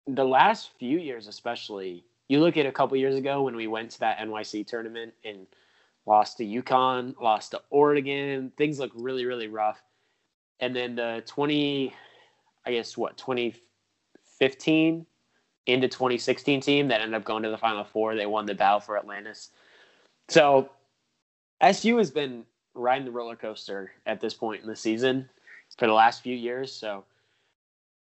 [0.08, 3.92] the last few years, especially, you look at a couple years ago when we went
[3.92, 5.48] to that NYC tournament and
[6.10, 9.80] lost to UConn, lost to Oregon, things look really, really rough.
[10.60, 11.94] And then the 20,
[12.66, 15.06] I guess, what, 2015
[15.68, 18.80] into 2016 team that ended up going to the Final Four, they won the battle
[18.80, 19.52] for Atlantis.
[20.30, 20.72] So
[21.62, 22.44] SU has been
[22.74, 25.30] riding the roller coaster at this point in the season
[25.78, 26.74] for the last few years.
[26.74, 27.06] So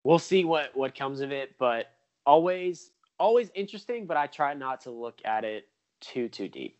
[0.05, 1.57] we'll see what what comes of it.
[1.59, 1.93] But
[2.25, 4.07] always always interesting.
[4.07, 5.67] But I try not to look at it
[6.01, 6.79] too too deep.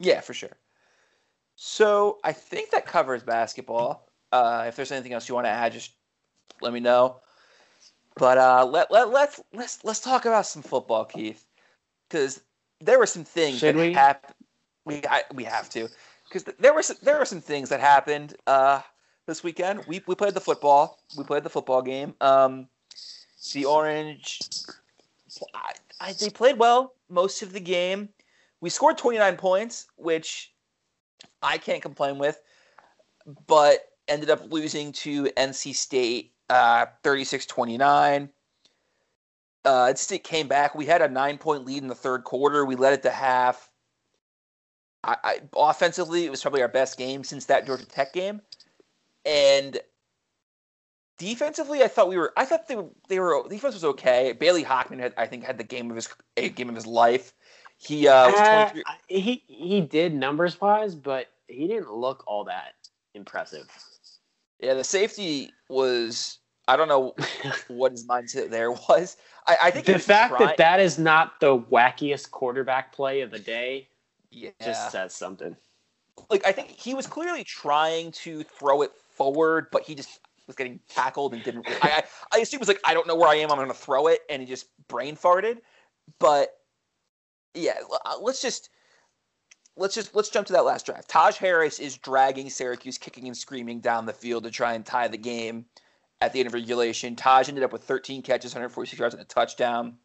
[0.00, 0.56] Yeah, for sure.
[1.56, 4.08] So I think that covers basketball.
[4.32, 5.92] Uh, if there's anything else you want to add, just
[6.62, 7.16] let me know.
[8.16, 11.46] But uh, let let let's let's let's talk about some football, Keith,
[12.08, 12.40] because
[12.80, 13.92] there were some things Should that we?
[13.92, 14.34] happened.
[14.86, 15.88] We I, we have to
[16.28, 18.80] because there were some, there were some things that happened uh,
[19.26, 19.84] this weekend.
[19.86, 20.98] We we played the football.
[21.16, 22.14] We played the football game.
[22.20, 22.68] Um,
[23.52, 24.40] the Orange,
[25.54, 28.08] I, I, they played well most of the game.
[28.60, 30.52] We scored 29 points, which
[31.42, 32.40] I can't complain with,
[33.46, 38.28] but ended up losing to NC State uh, 36 29.
[39.64, 40.74] Uh, State came back.
[40.74, 42.64] We had a nine point lead in the third quarter.
[42.64, 43.70] We led it to half.
[45.04, 48.42] I, I, offensively, it was probably our best game since that Georgia Tech game.
[49.24, 49.78] And
[51.18, 52.32] defensively, I thought we were.
[52.36, 52.88] I thought they were.
[53.08, 53.46] They were.
[53.48, 54.32] Defense was okay.
[54.32, 56.08] Bailey Hockman had, I think, had the game of his
[56.54, 57.32] game of his life.
[57.80, 62.74] He uh, Uh, 23 he he did numbers wise, but he didn't look all that
[63.14, 63.66] impressive.
[64.60, 66.38] Yeah, the safety was.
[66.68, 67.14] I don't know
[67.68, 69.16] what his mindset there was.
[69.46, 73.30] I, I think the fact trying- that that is not the wackiest quarterback play of
[73.30, 73.88] the day
[74.30, 74.50] yeah.
[74.62, 75.56] just says something.
[76.28, 80.54] like I think he was clearly trying to throw it forward, but he just was
[80.54, 81.66] getting tackled and didn't.
[81.82, 82.02] I, I
[82.36, 83.50] I assume it was like I don't know where I am.
[83.50, 85.58] I'm going to throw it, and he just brain farted.
[86.18, 86.59] But
[87.54, 88.70] yeah, uh, let's just
[89.76, 91.06] let's just let's jump to that last drive.
[91.06, 95.08] Taj Harris is dragging Syracuse, kicking and screaming down the field to try and tie
[95.08, 95.64] the game
[96.20, 97.16] at the end of regulation.
[97.16, 99.96] Taj ended up with 13 catches, 146 yards, and a touchdown.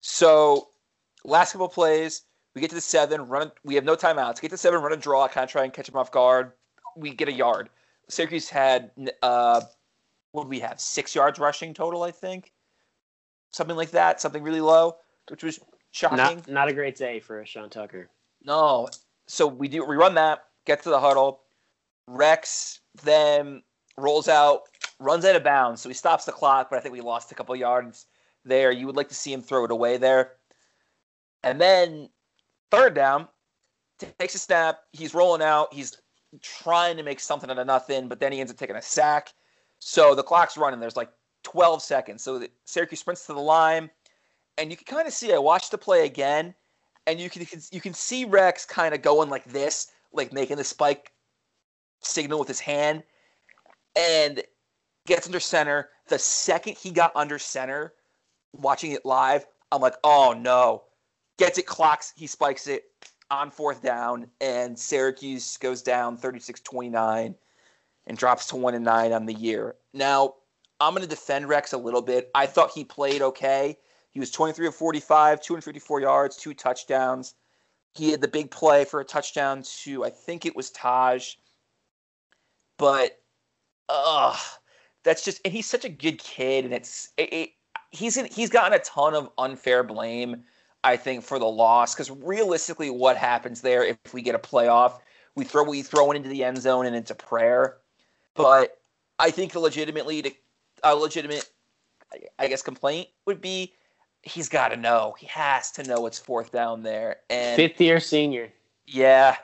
[0.00, 0.68] So
[1.24, 2.22] last couple plays,
[2.54, 3.52] we get to the seven, run.
[3.64, 4.40] We have no timeouts.
[4.40, 6.52] Get to seven, run a draw, kind of try and catch him off guard.
[6.96, 7.70] We get a yard.
[8.08, 8.90] Syracuse had
[9.22, 9.62] uh,
[10.32, 10.80] what we have?
[10.80, 12.52] Six yards rushing total, I think,
[13.50, 14.20] something like that.
[14.20, 14.96] Something really low,
[15.30, 15.58] which was
[15.94, 16.18] shocking.
[16.18, 18.10] Not not a great day for Sean Tucker.
[18.42, 18.88] No.
[19.26, 21.40] So we do we run that, get to the huddle.
[22.06, 23.62] Rex then
[23.96, 24.62] rolls out,
[24.98, 25.80] runs out of bounds.
[25.80, 28.06] So he stops the clock, but I think we lost a couple yards
[28.44, 28.70] there.
[28.70, 30.32] You would like to see him throw it away there.
[31.42, 32.10] And then
[32.70, 33.28] third down,
[33.98, 34.80] t- takes a snap.
[34.92, 35.72] He's rolling out.
[35.72, 35.96] He's
[36.42, 39.32] trying to make something out of nothing, but then he ends up taking a sack.
[39.78, 40.80] So the clock's running.
[40.80, 41.10] There's like
[41.44, 42.22] 12 seconds.
[42.22, 43.90] So the, Syracuse sprints to the line,
[44.58, 45.32] and you can kind of see.
[45.32, 46.54] I watched the play again,
[47.06, 50.64] and you can you can see Rex kind of going like this, like making the
[50.64, 51.12] spike
[52.00, 53.02] signal with his hand,
[53.96, 54.42] and
[55.06, 55.90] gets under center.
[56.08, 57.94] The second he got under center,
[58.52, 60.84] watching it live, I'm like, oh no.
[61.36, 62.84] Gets it, clocks, he spikes it
[63.28, 67.34] on fourth down, and Syracuse goes down 36 29
[68.06, 69.74] and drops to 1 and 9 on the year.
[69.92, 70.34] Now,
[70.80, 72.30] I'm going to defend Rex a little bit.
[72.34, 73.78] I thought he played okay.
[74.14, 77.34] He was 23 of 45, 254 yards, two touchdowns.
[77.94, 81.34] He had the big play for a touchdown to, I think it was Taj.
[82.78, 83.20] But,
[83.88, 84.38] ugh,
[85.02, 87.50] that's just, and he's such a good kid, and it's, it, it,
[87.90, 90.44] he's in, he's gotten a ton of unfair blame,
[90.84, 91.94] I think, for the loss.
[91.94, 95.00] Because realistically, what happens there if we get a playoff?
[95.34, 97.78] We throw we throw it into the end zone and into prayer.
[98.34, 98.80] But
[99.18, 100.32] I think legitimately, to,
[100.84, 101.48] a legitimate,
[102.38, 103.72] I guess, complaint would be
[104.24, 105.14] he's got to know.
[105.18, 107.16] He has to know it's fourth down there.
[107.30, 108.52] And Fifth year senior.
[108.86, 109.36] yeah,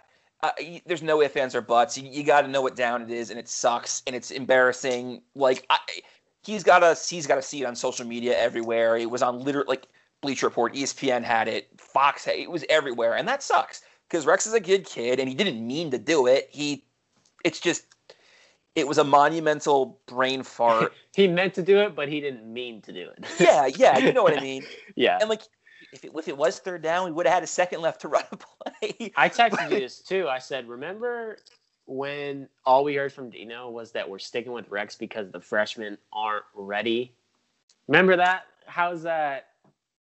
[0.43, 0.51] uh,
[0.87, 1.99] there's no ifs, ands, or buts.
[1.99, 5.23] You, you got to know what down it is, and it sucks, and it's embarrassing.
[5.35, 5.79] Like I,
[6.43, 8.97] he's got to he's got to see it on social media everywhere.
[8.97, 9.87] It was on literally like
[10.21, 14.47] Bleacher Report, ESPN had it, Fox had it was everywhere, and that sucks because Rex
[14.47, 16.49] is a good kid, and he didn't mean to do it.
[16.51, 16.85] He,
[17.45, 17.85] it's just.
[18.77, 20.93] It was a monumental brain fart.
[21.15, 23.25] he meant to do it, but he didn't mean to do it.
[23.41, 24.65] yeah, yeah, you know what I mean.
[24.95, 25.19] yeah.
[25.21, 25.43] And like,
[25.93, 28.09] if it, if it was third down, we would have had a second left to
[28.09, 29.13] run a play.
[29.17, 30.29] I texted you this too.
[30.29, 31.39] I said, remember
[31.87, 35.99] when all we heard from Dino was that we're sticking with Rex because the freshmen
[36.13, 37.13] aren't ready.
[37.89, 38.45] Remember that?
[38.67, 39.49] How's that?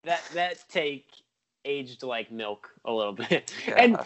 [0.04, 1.06] That that take
[1.64, 3.74] aged like milk a little bit, Yeah.
[3.76, 3.98] and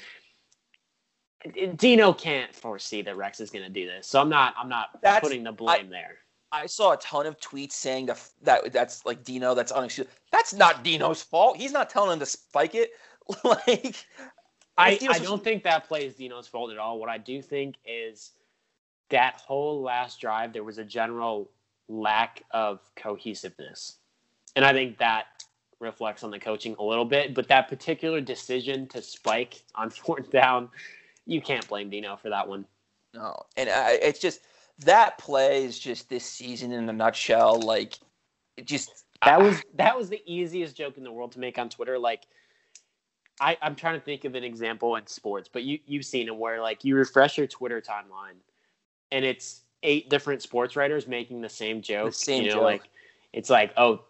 [1.76, 4.06] Dino can't foresee that Rex is going to do this.
[4.06, 4.54] So I'm not.
[4.58, 6.18] I'm not That's- putting the blame there.
[6.52, 9.54] I saw a ton of tweets saying that that that's like Dino.
[9.54, 10.06] That's unexcusable.
[10.30, 11.56] That's not Dino's fault.
[11.56, 12.92] He's not telling him to spike it.
[13.44, 14.06] like
[14.76, 16.98] I, I don't think that play is Dino's fault at all.
[16.98, 18.32] What I do think is
[19.10, 21.50] that whole last drive, there was a general
[21.88, 23.98] lack of cohesiveness.
[24.56, 25.26] And I think that
[25.80, 27.34] reflects on the coaching a little bit.
[27.34, 30.68] But that particular decision to spike on fourth down,
[31.26, 32.66] you can't blame Dino for that one.
[33.12, 34.40] No, and I, it's just
[34.80, 37.60] that play is just this season in a nutshell.
[37.60, 37.98] Like,
[38.56, 41.68] it just That was that was the easiest joke in the world to make on
[41.68, 41.98] Twitter.
[41.98, 42.26] Like,
[43.40, 46.36] I, I'm trying to think of an example in sports, but you you've seen it
[46.36, 48.36] where like you refresh your Twitter timeline,
[49.12, 52.14] and it's eight different sports writers making the same joke.
[52.14, 52.64] same you know, joke.
[52.64, 52.82] like
[53.32, 54.04] it's like oh,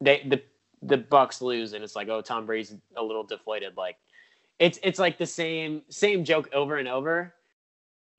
[0.00, 0.42] they the
[0.82, 3.76] the Bucks lose, and it's like oh Tom Brady's a little deflated.
[3.76, 3.96] Like,
[4.60, 7.34] it's it's like the same same joke over and over.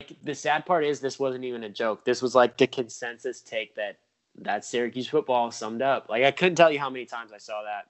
[0.00, 2.04] Like, the sad part is this wasn't even a joke.
[2.04, 3.98] This was like the consensus take that
[4.40, 6.08] that Syracuse football summed up.
[6.10, 7.86] Like I couldn't tell you how many times I saw that.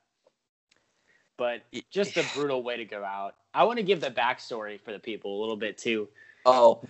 [1.39, 3.35] But just a brutal way to go out.
[3.55, 6.09] I want to give the backstory for the people a little bit too.
[6.45, 6.83] oh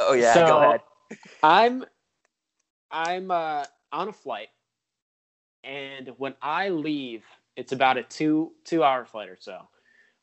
[0.00, 0.34] oh yeah.
[0.34, 0.80] So, go ahead.
[1.44, 1.84] I'm
[2.90, 4.48] I'm uh, on a flight,
[5.62, 9.68] and when I leave, it's about a two two hour flight or so.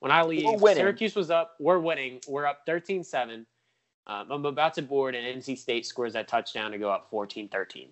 [0.04, 0.60] When I leave.
[0.60, 1.56] Syracuse was up.
[1.62, 2.20] We're winning.
[2.28, 3.46] We're up 13-7.
[4.06, 7.88] Um, I'm about to board, and NC State scores that touchdown to go up 14-13.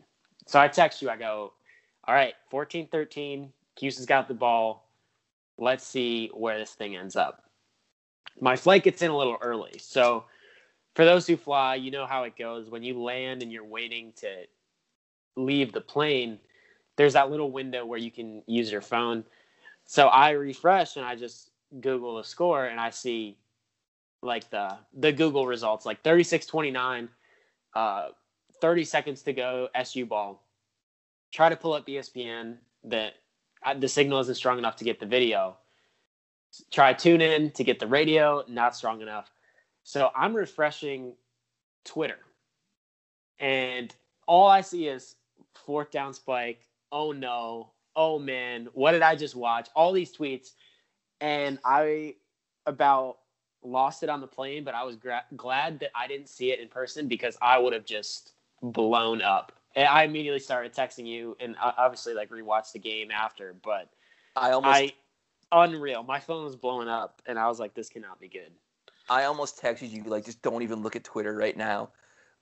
[0.46, 1.10] So I text you.
[1.10, 1.54] I go,
[2.04, 3.48] all right, 14-13.
[3.78, 4.90] Cuse has got the ball.
[5.58, 7.46] Let's see where this thing ends up.
[8.42, 10.26] My flight gets in a little early, so
[10.96, 12.70] for those who fly, you know how it goes.
[12.70, 14.28] When you land and you're waiting to
[15.38, 16.40] leave the plane,
[16.98, 19.24] there's that little window where you can use your phone.
[19.86, 23.38] So I refresh and I just Google the score and I see
[24.22, 27.08] like the the Google results like 36-29,
[27.76, 28.10] uh,
[28.60, 30.44] 30 seconds to go, SU ball.
[31.32, 32.58] Try to pull up ESPN.
[32.84, 33.12] The
[33.64, 35.58] uh, the signal isn't strong enough to get the video.
[36.72, 39.32] Try tune in to get the radio, not strong enough.
[39.84, 41.14] So I'm refreshing
[41.86, 42.20] Twitter,
[43.40, 43.94] and
[44.28, 45.16] all I see is
[45.66, 46.68] fourth down spike.
[46.92, 47.72] Oh no!
[47.96, 48.68] Oh man!
[48.74, 49.70] What did I just watch?
[49.76, 50.50] All these tweets,
[51.22, 52.16] and I
[52.66, 53.20] about
[53.64, 54.64] lost it on the plane.
[54.64, 57.74] But I was gra- glad that I didn't see it in person because I would
[57.74, 59.54] have just blown up.
[59.76, 63.56] And I immediately started texting you, and I obviously like rewatched the game after.
[63.64, 63.90] But
[64.36, 64.94] I almost I
[65.52, 66.04] unreal.
[66.04, 68.52] My phone was blowing up, and I was like, "This cannot be good."
[69.10, 71.90] I almost texted you like just don't even look at Twitter right now.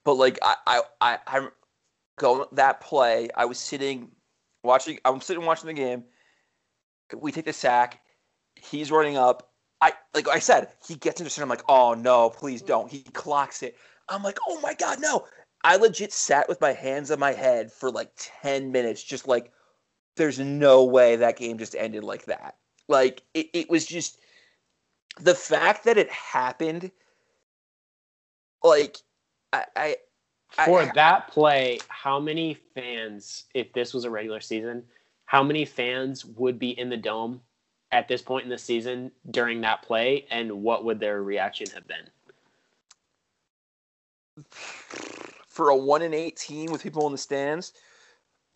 [0.04, 1.50] But like I I I I'm
[2.18, 3.28] going that play.
[3.34, 4.10] I was sitting
[4.62, 4.98] watching.
[5.04, 6.04] I'm sitting watching the game.
[7.16, 8.00] We take the sack.
[8.62, 9.50] He's running up.
[9.80, 10.68] I like I said.
[10.86, 11.42] He gets intercepted.
[11.42, 12.90] I'm like, oh no, please don't.
[12.90, 13.76] He clocks it.
[14.08, 15.26] I'm like, oh my god, no.
[15.62, 19.52] I legit sat with my hands on my head for like ten minutes, just like
[20.16, 22.56] there's no way that game just ended like that.
[22.88, 24.18] Like it, it was just
[25.20, 26.90] the fact that it happened
[28.62, 28.98] like
[29.52, 29.96] i i
[30.52, 34.84] For I- that play, how many fans, if this was a regular season,
[35.26, 37.40] how many fans would be in the dome
[37.92, 41.86] at this point in the season during that play, and what would their reaction have
[41.86, 42.08] been?
[45.48, 47.72] for a one and eight team with people in the stands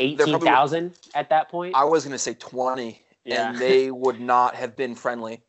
[0.01, 1.75] Eighteen thousand at that point.
[1.77, 3.51] i was going to say 20 Yeah.
[3.51, 5.43] and they would not have been friendly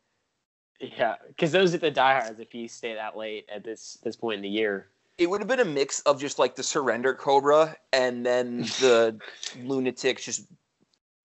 [0.80, 2.38] yeah, because those are the diehards.
[2.38, 5.48] If you stay that late at this this point in the year, it would have
[5.48, 9.18] been a mix of just like the surrender cobra and then the
[9.64, 10.46] lunatics just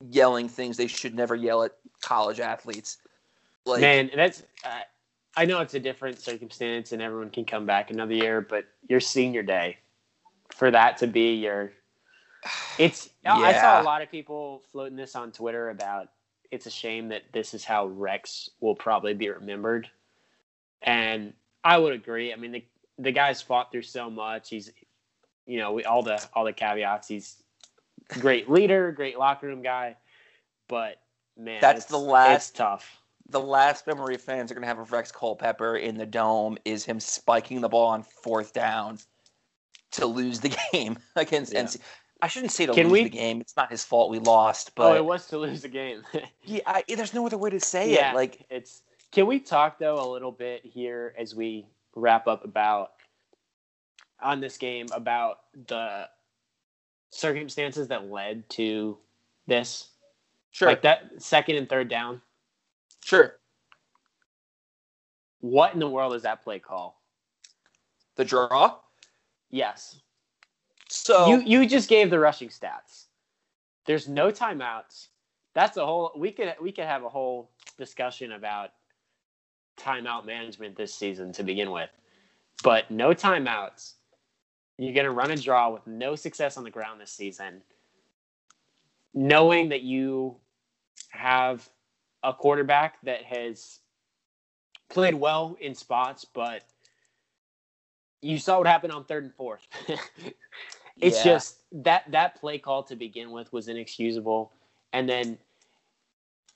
[0.09, 2.97] yelling things they should never yell at college athletes
[3.66, 4.43] like man, that's.
[4.64, 4.82] Uh,
[5.38, 8.99] I know it's a different circumstance, and everyone can come back another year, but your
[8.99, 9.78] senior day,
[10.54, 11.72] for that to be your
[12.78, 16.10] It's I saw a lot of people floating this on Twitter about
[16.49, 19.89] it's a shame that this is how Rex will probably be remembered.
[20.82, 21.34] And
[21.64, 22.34] I would agree.
[22.34, 22.66] I mean the
[22.97, 24.49] the guy's fought through so much.
[24.49, 24.72] He's
[25.45, 27.08] you know, we, all the all the caveats.
[27.08, 27.41] He's
[28.10, 29.95] great leader, great locker room guy,
[30.68, 30.97] but
[31.44, 32.98] man, That's the last- tough.
[33.30, 36.84] the last memory fans are going to have of Rex Culpepper in the dome is
[36.86, 39.00] him spiking the ball on fourth down
[39.92, 41.64] to lose the game against Yeah.
[41.64, 41.80] NC.
[42.24, 43.42] I shouldn't say to Can lose we- the game.
[43.42, 46.04] It's not his fault we lost, oh, it was to lose the game.
[46.44, 48.16] yeah, I, there's no other way to say yeah, it.
[48.16, 48.84] Like it's.
[49.12, 51.66] Can we talk though a little bit here as we
[51.96, 52.92] wrap up about
[54.22, 56.08] on this game about the
[57.10, 58.98] circumstances that led to
[59.48, 59.88] this?
[60.52, 60.68] Sure.
[60.68, 62.22] Like that second and third down.
[63.04, 63.38] Sure.
[65.39, 67.02] What in the world is that play call?
[68.16, 68.78] The draw.
[69.49, 69.99] Yes.
[70.89, 73.06] So you you just gave the rushing stats.
[73.86, 75.08] There's no timeouts.
[75.54, 78.72] That's a whole we could we could have a whole discussion about
[79.80, 81.89] timeout management this season to begin with.
[82.64, 83.93] But no timeouts.
[84.78, 87.62] You're going to run a draw with no success on the ground this season.
[89.14, 90.38] Knowing that you
[91.09, 91.70] have
[92.24, 93.80] a quarterback that has
[94.89, 96.64] played well in spots, but
[98.22, 99.68] you saw what happened on third and fourth.
[101.01, 101.24] it's Yeah.
[101.24, 104.53] just that that play call to begin with was inexcusable,
[104.93, 105.39] and then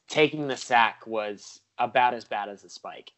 [0.07, 3.11] taking the sack was about as bad as the spike.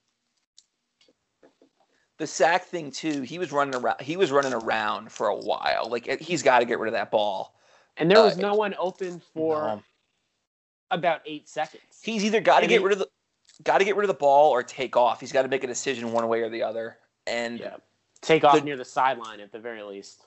[2.19, 3.21] the sack thing too.
[3.23, 4.01] He was running around.
[4.01, 5.89] He was running around for a while.
[5.89, 7.56] Like he's got to get rid of that ball.
[7.99, 9.83] And there was Uh, no one open for No.
[10.91, 11.83] about eight seconds.
[12.01, 13.09] He's either got to get he- rid of the
[13.63, 15.19] got to get rid of the ball or take off.
[15.19, 16.99] He's got to make a decision one way or the other.
[17.25, 17.77] And Yeah.
[18.21, 20.25] Take off The- near the sideline at the very least.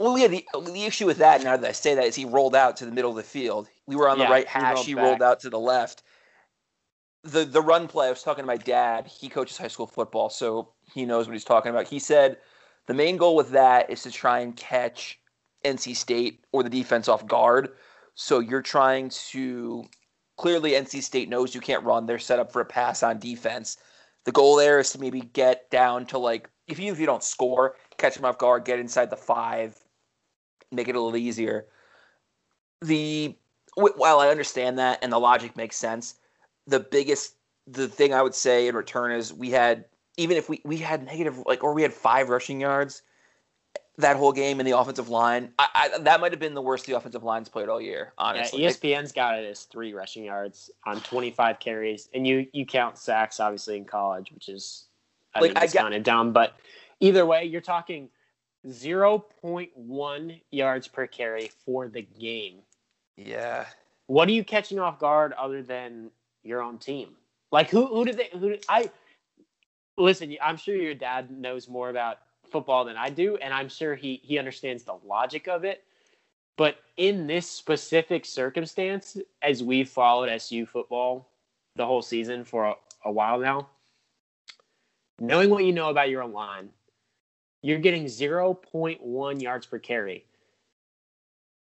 [0.00, 2.54] well, yeah, the the issue with that now that I say that is he rolled
[2.54, 3.68] out to the middle of the field.
[3.86, 4.74] We were on the Yeah, right he hash.
[4.76, 5.04] rolled He back.
[5.04, 6.02] rolled out to the left.
[7.24, 8.06] The the run play.
[8.06, 9.06] I was talking to my dad.
[9.08, 11.88] He coaches high school football, so he knows what he's talking about.
[11.88, 12.38] He said
[12.86, 15.17] the main goal with that is to try and catch
[15.64, 17.70] NC State or the defense off guard.
[18.14, 19.84] So you're trying to
[20.36, 22.06] clearly NC State knows you can't run.
[22.06, 23.76] They're set up for a pass on defense.
[24.24, 27.24] The goal there is to maybe get down to like if even if you don't
[27.24, 29.76] score, catch them off guard, get inside the five,
[30.70, 31.66] make it a little easier.
[32.82, 33.36] The
[33.74, 36.16] while I understand that and the logic makes sense,
[36.66, 37.34] the biggest
[37.66, 39.84] the thing I would say in return is we had
[40.16, 43.02] even if we we had negative like or we had five rushing yards
[43.98, 45.52] that whole game in the offensive line.
[45.58, 48.12] I, I that might have been the worst the offensive line's played all year.
[48.18, 52.64] Yeah, Honestly, ESPN's got it as three rushing yards on 25 carries, and you you
[52.64, 54.86] count sacks obviously in college, which is
[55.34, 56.32] I Like, think I it's kind of dumb.
[56.32, 56.54] But
[57.00, 58.08] either way, you're talking
[58.66, 62.60] 0.1 yards per carry for the game.
[63.16, 63.66] yeah.
[64.06, 66.10] What are you catching off guard other than
[66.42, 67.16] your own team?
[67.52, 68.90] Like who who did they who did, I
[69.98, 70.34] listen?
[70.42, 72.18] I'm sure your dad knows more about
[72.50, 75.84] football than I do, and I'm sure he he understands the logic of it.
[76.56, 81.28] But in this specific circumstance, as we've followed SU football
[81.76, 82.74] the whole season for a,
[83.04, 83.68] a while now,
[85.20, 86.70] knowing what you know about your line,
[87.62, 90.24] you're getting 0.1 yards per carry.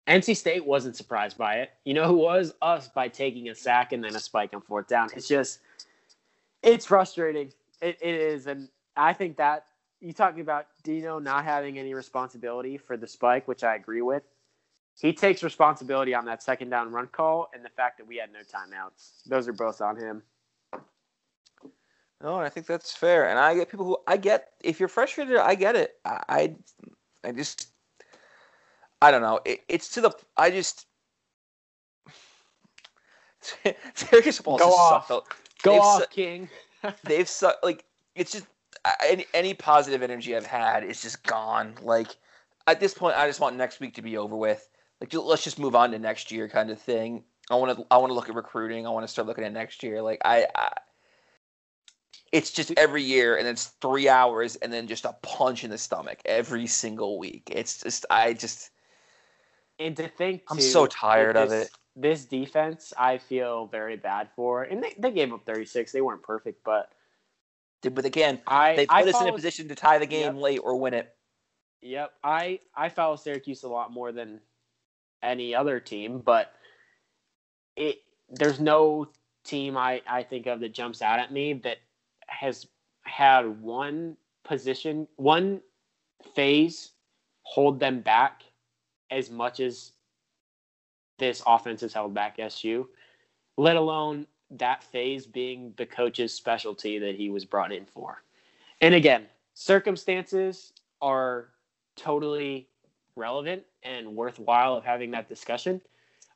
[0.07, 1.71] NC State wasn't surprised by it.
[1.83, 2.53] You know who was?
[2.61, 5.09] Us by taking a sack and then a spike on fourth down.
[5.15, 5.59] It's just,
[6.61, 7.51] it's frustrating.
[7.81, 8.45] It, it is.
[8.45, 9.65] And I think that
[10.01, 14.23] you talking about Dino not having any responsibility for the spike, which I agree with.
[14.99, 18.31] He takes responsibility on that second down run call and the fact that we had
[18.31, 19.23] no timeouts.
[19.25, 20.23] Those are both on him.
[22.23, 24.53] No, I think that's fair, and I get people who I get.
[24.63, 25.95] If you're frustrated, I get it.
[26.05, 26.55] I, I,
[27.25, 27.67] I just,
[29.01, 29.41] I don't know.
[29.43, 30.11] It, it's to the.
[30.37, 30.87] I just.
[33.93, 35.07] Syracuse football Go just off.
[35.07, 35.33] sucked.
[35.61, 36.49] Go They've off, su- King.
[37.03, 37.63] They've sucked.
[37.63, 37.83] Like
[38.15, 38.54] it's just I-
[39.05, 41.75] any any positive energy I've had is just gone.
[41.81, 42.15] Like
[42.67, 44.67] at this point, I just want next week to be over with.
[45.01, 47.23] Like let's just move on to next year, kind of thing.
[47.49, 48.87] I want to I want to look at recruiting.
[48.87, 50.01] I want to start looking at next year.
[50.01, 50.73] Like I, I
[52.31, 55.77] it's just every year, and it's three hours, and then just a punch in the
[55.77, 57.49] stomach every single week.
[57.51, 58.71] It's just I just
[59.79, 61.71] And to think, I'm too, so tired of this- it.
[61.97, 64.63] This defense, I feel very bad for.
[64.63, 65.93] And they, they gave up 36.
[65.93, 66.91] They weren't perfect, but
[67.89, 70.35] but again, I they I put us in a position to tie the game Yep.
[70.35, 71.15] late or win it.
[71.81, 74.39] Yep, I I follow Syracuse a lot more than
[75.21, 76.53] any other team, but
[77.75, 77.97] it
[78.29, 79.07] there's no
[79.43, 81.77] team I I think of that jumps out at me that
[82.27, 82.67] has
[83.03, 85.61] had one position, one
[86.33, 86.91] phase
[87.43, 88.43] hold them back
[89.11, 89.91] as much as
[91.19, 92.89] this offense has held back SU,
[93.57, 94.25] let alone
[94.59, 98.23] that phase being the coach's specialty that he was brought in for.
[98.81, 101.49] And again, circumstances are
[101.95, 102.67] totally
[103.15, 105.81] relevant and worthwhile of having that discussion.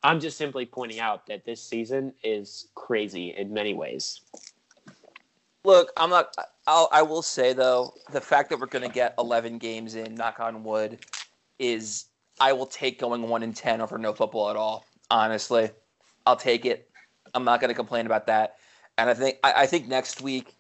[0.03, 4.21] I'm just simply pointing out that this season is crazy in many ways.
[5.65, 6.33] Look, I'm not.
[6.67, 10.15] I'll, I will say though, the fact that we're going to get 11 games in,
[10.15, 10.99] knock on wood,
[11.57, 12.05] is
[12.39, 14.85] I will take going one and 10 over no football at all.
[15.11, 15.69] Honestly,
[16.25, 16.88] I'll take it.
[17.33, 18.57] I'm not going to complain about that.
[18.99, 20.55] And I think I, I think next week,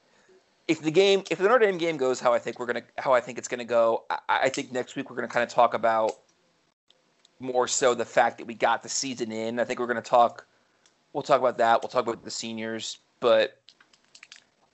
[0.69, 3.13] if the game, if the Notre Dame game goes how I think we're gonna, how
[3.13, 5.73] I think it's gonna go, I, I think next week we're gonna kind of talk
[5.73, 6.13] about
[7.39, 9.59] more so the fact that we got the season in.
[9.59, 10.45] I think we're gonna talk.
[11.11, 11.81] We'll talk about that.
[11.81, 13.59] We'll talk about the seniors, but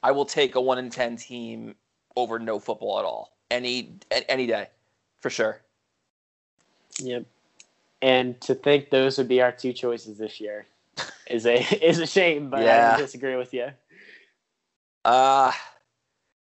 [0.04, 1.74] I will take a one in ten team
[2.16, 3.96] over no football at all any
[4.30, 4.68] any day,
[5.22, 5.62] for sure.
[7.00, 7.26] Yep.
[8.04, 10.68] And to think those would be our two choices this year
[11.30, 11.56] is a
[11.86, 12.96] is a shame, but yeah.
[12.96, 13.68] I disagree with you.
[15.04, 15.52] Uh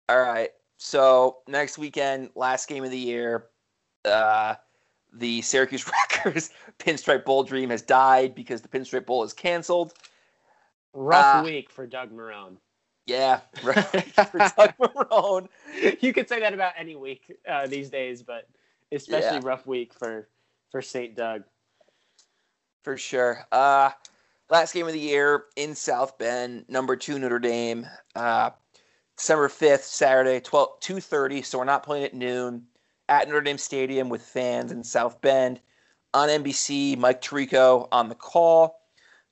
[0.09, 0.49] all right.
[0.77, 3.45] So next weekend, last game of the year,
[4.03, 4.55] uh,
[5.13, 9.93] the Syracuse Wreckers Pinstripe Bowl dream has died because the Pinstripe Bowl is canceled.
[10.93, 12.57] Rough uh, week for Doug Marrone.
[13.05, 15.47] Yeah, for Doug Marrone.
[16.01, 18.47] You could say that about any week uh, these days, but
[18.91, 19.41] especially yeah.
[19.43, 20.29] rough week for
[20.69, 21.15] for St.
[21.15, 21.43] Doug.
[22.83, 23.45] For sure.
[23.51, 23.91] Uh,
[24.53, 27.87] last game of the year in South Bend, number two Notre Dame.
[28.15, 28.51] Uh,
[29.17, 32.63] December 5th, Saturday, 12, 2.30, so we're not playing at noon
[33.09, 35.59] at Notre Dame Stadium with fans in South Bend.
[36.13, 38.79] On NBC, Mike Tirico on the call.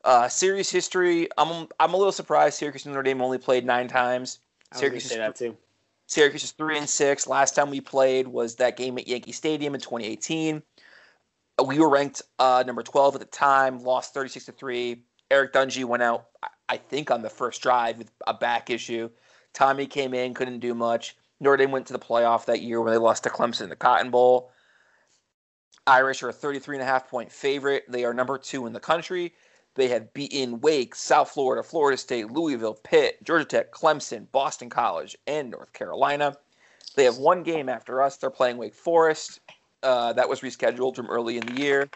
[0.03, 3.87] Uh, series history, I'm I'm a little surprised Syracuse and Notre Dame only played nine
[3.87, 4.39] times.
[4.73, 5.55] Syracuse say that too.
[6.07, 7.27] Syracuse is three and six.
[7.27, 10.63] Last time we played was that game at Yankee Stadium in 2018.
[11.63, 15.03] We were ranked uh, number 12 at the time, lost 36 to three.
[15.31, 16.25] Eric Dungey went out,
[16.67, 19.09] I think, on the first drive with a back issue.
[19.53, 21.15] Tommy came in, couldn't do much.
[21.39, 23.75] Notre Dame went to the playoff that year when they lost to Clemson in the
[23.75, 24.51] Cotton Bowl.
[25.87, 27.85] Irish are a 33 and a half point favorite.
[27.87, 29.33] They are number two in the country.
[29.75, 35.17] They have beaten Wake, South Florida, Florida State, Louisville, Pitt, Georgia Tech, Clemson, Boston College,
[35.27, 36.35] and North Carolina.
[36.95, 38.17] They have one game after us.
[38.17, 39.39] They're playing Wake Forest.
[39.81, 41.89] Uh, that was rescheduled from early in the year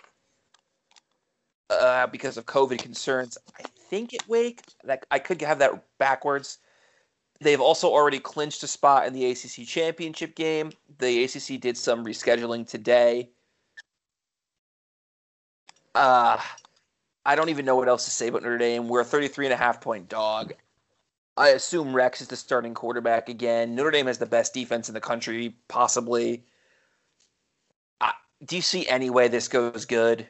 [1.70, 3.38] uh, because of COVID concerns.
[3.60, 4.62] I think at Wake.
[4.84, 6.60] That I could have that backwards.
[7.42, 10.72] They've also already clinched a spot in the ACC championship game.
[11.00, 13.30] The ACC did some rescheduling today.
[15.94, 16.38] Uh,
[17.26, 18.88] I don't even know what else to say about Notre Dame.
[18.88, 20.54] We're a 33 and a half point dog.
[21.38, 23.76] I assume Rex is the starting quarterback again.
[23.76, 26.46] Notre Dame has the best defense in the country, possibly.
[28.00, 28.12] Uh,
[28.46, 30.26] do you see any way this goes good?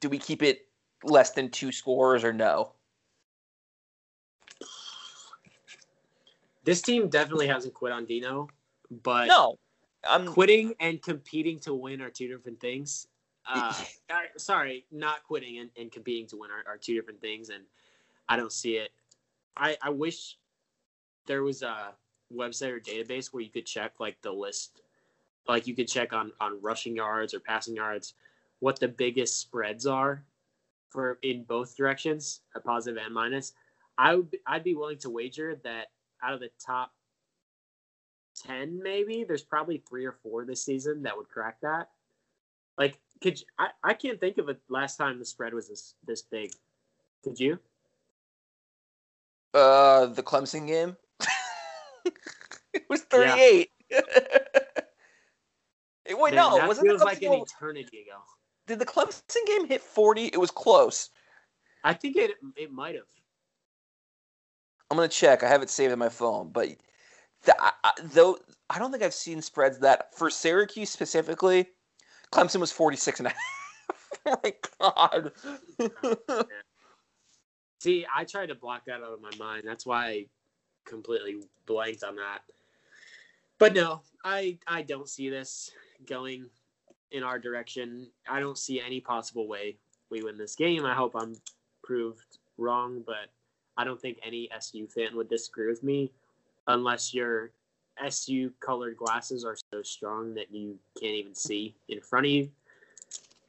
[0.00, 0.66] Do we keep it
[1.02, 2.72] less than two scores or no?
[6.64, 8.48] This team definitely hasn't quit on Dino,
[9.02, 9.58] but no,
[10.08, 13.06] I'm quitting and competing to win are two different things.
[13.46, 13.74] Uh,
[14.38, 17.64] sorry, not quitting and, and competing to win are, are, two different things, and
[18.28, 18.90] I don't see it.
[19.56, 20.38] I, I wish
[21.26, 21.92] there was a
[22.34, 24.80] website or database where you could check like the list,
[25.46, 28.14] like you could check on on rushing yards or passing yards,
[28.60, 30.24] what the biggest spreads are
[30.94, 33.52] for in both directions, a positive and minus.
[33.98, 35.88] I would I'd be willing to wager that
[36.22, 36.92] out of the top
[38.46, 41.90] 10 maybe there's probably three or four this season that would crack that.
[42.78, 45.94] Like could you, I, I can't think of it last time the spread was this
[46.06, 46.52] this big.
[47.22, 47.58] Could you?
[49.52, 50.96] Uh the clemson game?
[52.74, 54.00] It was 38 yeah.
[56.08, 58.18] wait Man, no that wasn't feels like an eternity ago
[58.66, 61.10] did the clemson game hit 40 it was close
[61.82, 63.04] i think it it might have
[64.90, 65.42] I'm gonna check.
[65.42, 66.68] I have it saved on my phone, but
[67.44, 68.38] the, I, though
[68.70, 71.66] I don't think I've seen spreads that for Syracuse specifically.
[72.32, 73.30] Clemson was 46 and a
[74.26, 74.26] half.
[74.26, 74.54] oh my
[75.80, 76.46] god.
[77.80, 79.64] See, I tried to block that out of my mind.
[79.66, 80.26] That's why I
[80.84, 82.42] completely blanked on that.
[83.58, 85.72] But no, I I don't see this
[86.06, 86.48] going
[87.10, 88.08] in our direction.
[88.28, 89.76] I don't see any possible way
[90.10, 90.84] we win this game.
[90.84, 91.36] I hope I'm
[91.82, 93.30] proved wrong, but
[93.76, 96.12] I don't think any SU fan would disagree with me
[96.66, 97.52] unless your
[98.02, 102.50] SU colored glasses are so strong that you can't even see in front of you.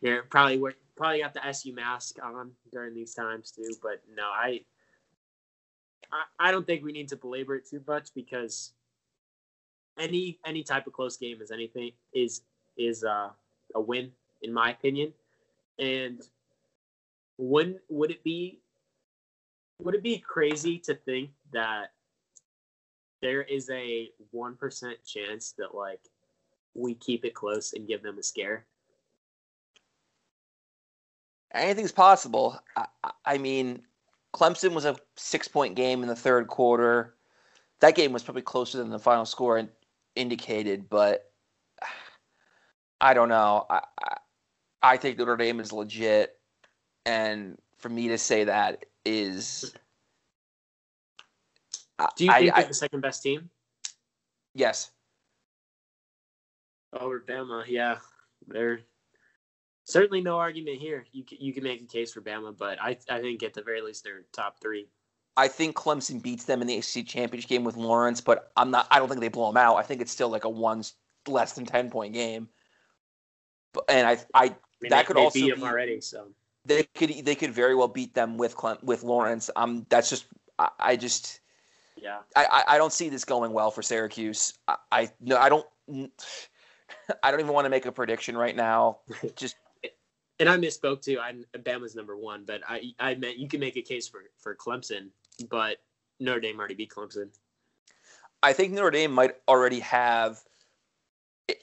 [0.02, 0.62] You're probably
[0.96, 4.62] probably got the SU mask on during these times too, but no, I
[6.12, 8.74] I, I don't think we need to belabor it too much because
[9.98, 12.42] any any type of close game is anything is
[12.78, 13.30] is uh,
[13.76, 14.12] a win
[14.42, 15.14] in my opinion.
[15.78, 16.22] And
[17.38, 18.60] when would it be
[19.82, 21.92] would it be crazy to think that
[23.22, 26.00] there is a 1% chance that like
[26.76, 28.66] we keep it close and give them a scare?
[31.54, 32.60] Anything's possible.
[32.78, 32.86] I,
[33.26, 33.82] I, mean
[34.34, 37.16] clemson was a six point game in the third quarter.
[37.82, 39.68] That game was probably closer than the final score
[40.16, 41.32] indicated but
[43.02, 43.82] i don't know i,
[44.82, 46.38] I think notre dame is legit
[47.06, 49.74] and for me to say that is.
[52.00, 53.50] Uh, Do you think I, they're the second best team?
[54.54, 54.92] Yes.
[56.94, 57.98] Over Bama, yeah.
[58.48, 58.80] There
[59.84, 61.06] certainly no argument here.
[61.12, 63.62] You can, you can make a case for Bama, but I I think at the
[63.62, 64.88] very least they're top three.
[65.38, 68.88] I think Clemson beats them in the ACC championship game with Lawrence, but I'm not.
[68.92, 69.76] I don't think they blow them out.
[69.76, 70.84] I think it's still like a one
[71.28, 72.50] less than ten point game.
[73.90, 74.44] And I, I, I
[74.82, 76.02] mean, that they, could also beat be, them already.
[76.02, 76.28] So
[76.66, 79.50] they could they could very well beat them with Clem, with Lawrence.
[79.56, 80.26] Um, that's just
[80.60, 81.40] I, I just
[81.96, 84.54] yeah, I, I I don't see this going well for Syracuse.
[84.68, 85.66] I, I no I don't
[87.24, 89.00] I don't even want to make a prediction right now.
[89.36, 89.56] Just
[90.40, 91.20] and I misspoke too.
[91.20, 94.56] I'm Bama's number one, but I I meant you can make a case for for
[94.56, 95.10] Clemson,
[95.50, 95.78] but
[96.20, 97.30] Notre Dame already beat Clemson.
[98.44, 100.40] I think Notre Dame might already have,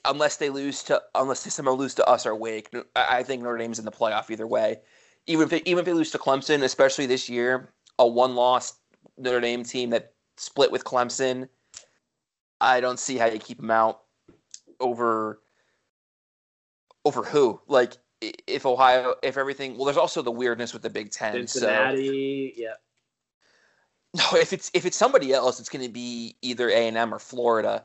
[0.05, 2.69] unless they lose to unless they somehow lose to us or Wake.
[2.95, 4.79] I think Notre Dame's in the playoff either way.
[5.27, 8.75] Even if they, even if they lose to Clemson, especially this year, a one loss
[9.17, 11.47] Notre Dame team that split with Clemson,
[12.59, 14.01] I don't see how you keep them out
[14.79, 15.39] over
[17.05, 21.11] over who like if Ohio if everything well there's also the weirdness with the Big
[21.11, 22.73] Ten so Cincinnati, yeah.
[24.13, 27.13] no if it's if it's somebody else it's going to be either A and M
[27.13, 27.83] or Florida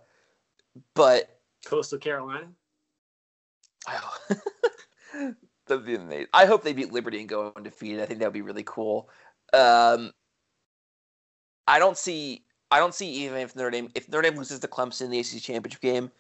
[0.95, 2.49] but Coastal Carolina.
[5.67, 6.27] That'd be amazing.
[6.33, 8.01] I hope they beat Liberty and go undefeated.
[8.01, 9.09] I think that would be really cool.
[9.53, 10.13] Um,
[11.67, 12.45] I don't see.
[12.71, 15.21] I don't see even if Notre Dame if Notre Dame loses to Clemson in the
[15.21, 16.11] ACC championship game.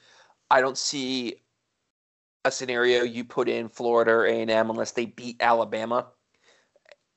[0.50, 1.42] I don't see
[2.44, 6.06] a scenario you put in Florida or A and M unless they beat Alabama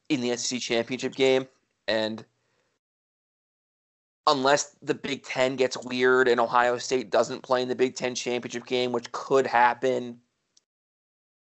[0.10, 1.48] in the SEC championship game,
[1.88, 2.26] and
[4.28, 8.16] unless the Big Ten gets weird and Ohio State doesn't play in the Big Ten
[8.16, 10.20] championship game, which could happen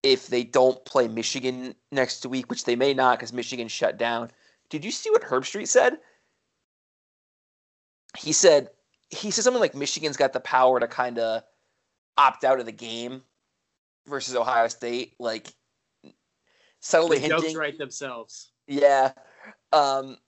[0.03, 4.31] if they don't play Michigan next week, which they may not because Michigan shut down.
[4.71, 5.99] Did you see what Herbstreit said?
[8.17, 8.71] He said
[9.11, 11.43] he said something like Michigan's got the power to kind of
[12.17, 13.23] opt out of the game
[14.07, 15.53] versus Ohio State, like
[16.81, 17.57] subtly The hinting.
[17.57, 18.51] write themselves.
[18.67, 19.13] Yeah.
[19.73, 20.19] Um,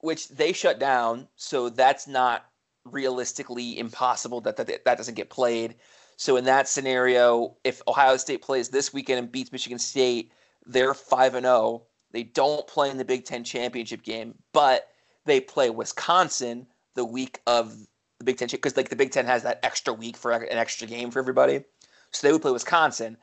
[0.00, 2.46] which they shut down, so that's not
[2.84, 5.74] realistically impossible that, that that doesn't get played.
[6.16, 10.32] So in that scenario, if Ohio State plays this weekend and beats Michigan State,
[10.66, 11.82] they're 5 and 0.
[12.10, 14.88] They don't play in the Big 10 championship game, but
[15.26, 17.76] they play Wisconsin the week of
[18.18, 20.86] the Big 10 because like the Big 10 has that extra week for an extra
[20.86, 21.64] game for everybody.
[22.10, 23.16] So they would play Wisconsin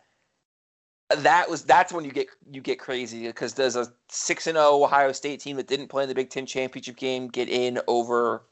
[1.10, 4.84] that was that's when you get you get crazy because there's a six and zero
[4.84, 8.44] Ohio State team that didn't play in the Big Ten championship game get in over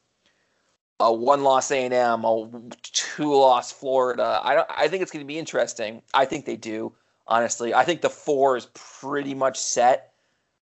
[1.00, 2.48] a one loss A and M, a
[2.82, 4.40] two loss Florida.
[4.42, 4.68] I don't.
[4.70, 6.02] I think it's going to be interesting.
[6.12, 6.94] I think they do.
[7.26, 10.12] Honestly, I think the four is pretty much set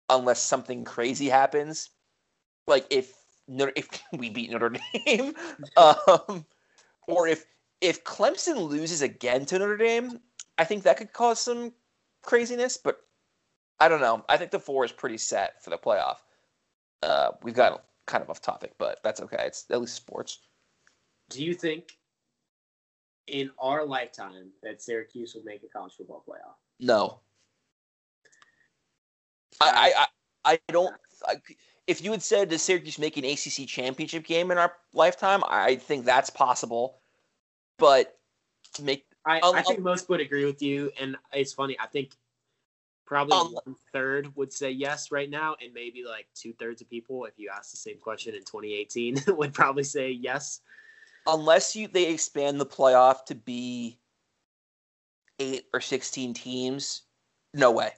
[0.09, 1.89] unless something crazy happens.
[2.65, 3.13] Like if
[3.47, 4.73] if we beat Notre
[5.05, 5.33] Dame,
[5.77, 6.45] um,
[7.07, 7.45] or if
[7.79, 10.19] if Clemson loses again to Notre Dame,
[10.57, 11.73] I think that could cause some
[12.23, 13.01] craziness, but
[13.79, 14.25] I don't know.
[14.27, 16.17] I think the four is pretty set for the playoff.
[17.03, 19.43] Uh, we've got kind of off topic, but that's okay.
[19.45, 20.39] It's at least sports.
[21.29, 21.97] Do you think
[23.27, 26.55] in our lifetime that Syracuse will make a college football playoff?
[26.79, 27.19] No,
[29.61, 30.05] I I,
[30.51, 30.95] I, I don't.
[31.27, 31.35] I,
[31.87, 35.75] if you had said does Syracuse make an ACC championship game in our lifetime, I
[35.75, 36.99] think that's possible.
[37.77, 38.17] But
[38.73, 41.77] to make I, Um, I think most would agree with you, and it's funny.
[41.79, 42.15] I think
[43.05, 46.89] probably Um, one third would say yes right now, and maybe like two thirds of
[46.89, 50.61] people, if you asked the same question in 2018, would probably say yes.
[51.25, 53.99] unless you they expand the playoff to be
[55.39, 57.03] eight or sixteen teams,
[57.53, 57.91] no way,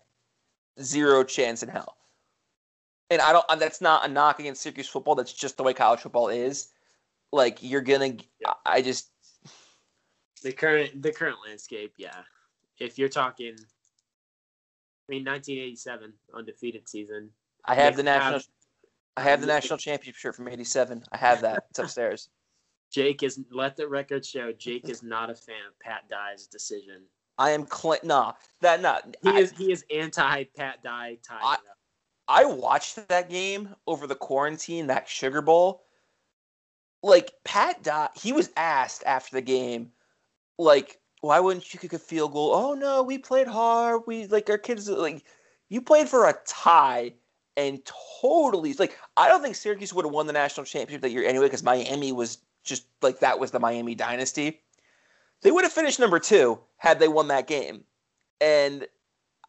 [0.81, 1.95] zero chance in hell.
[3.11, 3.45] And I don't.
[3.49, 5.15] and That's not a knock against Syracuse football.
[5.15, 6.69] That's just the way college football is.
[7.31, 8.13] Like you're gonna.
[8.39, 8.53] Yeah.
[8.65, 9.08] I just.
[10.41, 12.21] The current the current landscape, yeah.
[12.79, 17.29] If you're talking, I mean, 1987 undefeated season.
[17.65, 18.41] I have the national.
[19.17, 21.03] I have the national championship shirt from '87.
[21.11, 21.65] I have that.
[21.69, 22.29] It's upstairs.
[22.91, 24.51] Jake is let the record show.
[24.51, 27.03] Jake is not a fan of Pat Dye's decision.
[27.37, 27.67] I am.
[27.67, 29.15] Cl- nah, that not.
[29.21, 31.17] He I- is he is anti Pat Dye.
[31.29, 31.57] I-
[32.29, 35.83] I watched that game over the quarantine, that Sugar Bowl.
[37.01, 39.91] Like Pat Dot, he was asked after the game,
[40.59, 42.53] like, why wouldn't you kick a field goal?
[42.53, 44.03] Oh no, we played hard.
[44.05, 45.23] We like our kids like
[45.69, 47.13] you played for a tie
[47.57, 47.81] and
[48.21, 51.47] totally like I don't think Syracuse would have won the national championship that year anyway
[51.47, 54.61] because Miami was just like that was the Miami dynasty.
[55.41, 57.83] They would have finished number two had they won that game,
[58.39, 58.85] and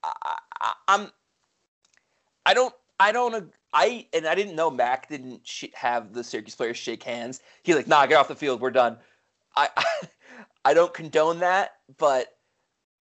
[0.03, 1.11] I, I, I'm
[2.47, 2.75] I don't.
[2.99, 3.53] I don't.
[3.73, 7.41] I and I didn't know Mac didn't sh- have the Syracuse players shake hands.
[7.63, 8.61] He's like, "Nah, get off the field.
[8.61, 8.97] We're done."
[9.57, 9.85] I, I,
[10.65, 12.29] I don't condone that, but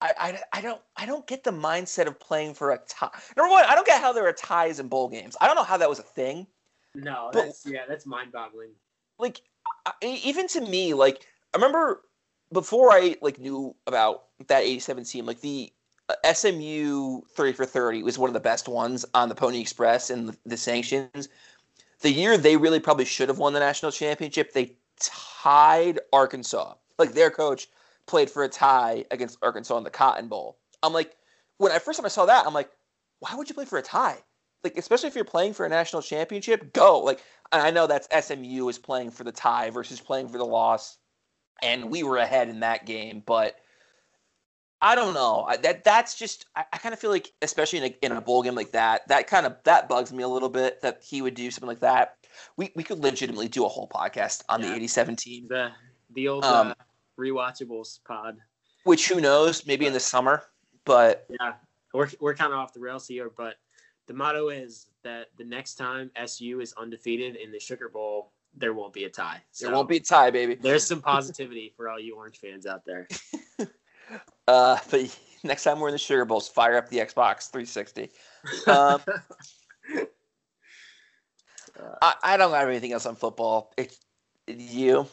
[0.01, 3.09] I, I, I don't I don't get the mindset of playing for a tie.
[3.35, 5.35] Number one, I don't get how there are ties in bowl games.
[5.41, 6.47] I don't know how that was a thing.
[6.95, 8.71] No, that's yeah, that's mind boggling.
[9.17, 9.41] Like
[10.01, 12.01] even to me, like I remember
[12.51, 15.71] before I like knew about that '87 team, like the
[16.07, 20.09] uh, SMU 30 for 30 was one of the best ones on the Pony Express
[20.09, 21.29] and the, the sanctions.
[22.01, 26.73] The year they really probably should have won the national championship, they tied Arkansas.
[26.99, 27.67] Like their coach
[28.05, 30.57] played for a tie against Arkansas in the Cotton Bowl.
[30.83, 31.15] I'm like,
[31.57, 32.69] when I first time I saw that, I'm like,
[33.19, 34.17] why would you play for a tie?
[34.63, 36.99] Like, especially if you're playing for a national championship, go.
[36.99, 37.21] Like,
[37.51, 40.97] I know that's SMU is playing for the tie versus playing for the loss,
[41.61, 43.57] and we were ahead in that game, but
[44.81, 45.49] I don't know.
[45.61, 48.43] That that's just I, I kind of feel like, especially in a, in a bowl
[48.43, 51.35] game like that, that kind of that bugs me a little bit that he would
[51.35, 52.15] do something like that.
[52.55, 54.69] We we could legitimately do a whole podcast on yeah.
[54.69, 55.47] the '87 team.
[55.49, 55.71] The
[56.13, 56.73] the old um, uh,
[57.19, 58.37] rewatchables pod.
[58.85, 59.67] Which who knows?
[59.67, 60.43] Maybe in the summer,
[60.85, 61.53] but yeah,
[61.93, 63.29] we're we're kind of off the rails here.
[63.35, 63.55] But
[64.07, 68.73] the motto is that the next time SU is undefeated in the Sugar Bowl, there
[68.73, 69.41] won't be a tie.
[69.51, 70.55] So there won't be a tie, baby.
[70.55, 73.07] There's some positivity for all you Orange fans out there.
[74.47, 78.09] Uh, but next time we're in the Sugar Bowls, fire up the Xbox 360.
[78.65, 79.01] Um,
[82.01, 83.71] I, I, don't have anything else on football.
[83.77, 83.99] It's,
[84.47, 85.07] you.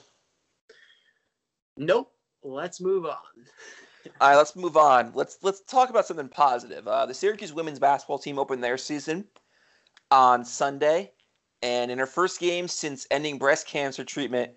[1.76, 2.12] Nope.
[2.42, 3.16] Let's move on.
[4.20, 5.10] All right, let's move on.
[5.14, 6.86] Let's let's talk about something positive.
[6.86, 9.24] Uh, the Syracuse women's basketball team opened their season
[10.12, 11.10] on Sunday,
[11.62, 14.52] and in her first game since ending breast cancer treatment,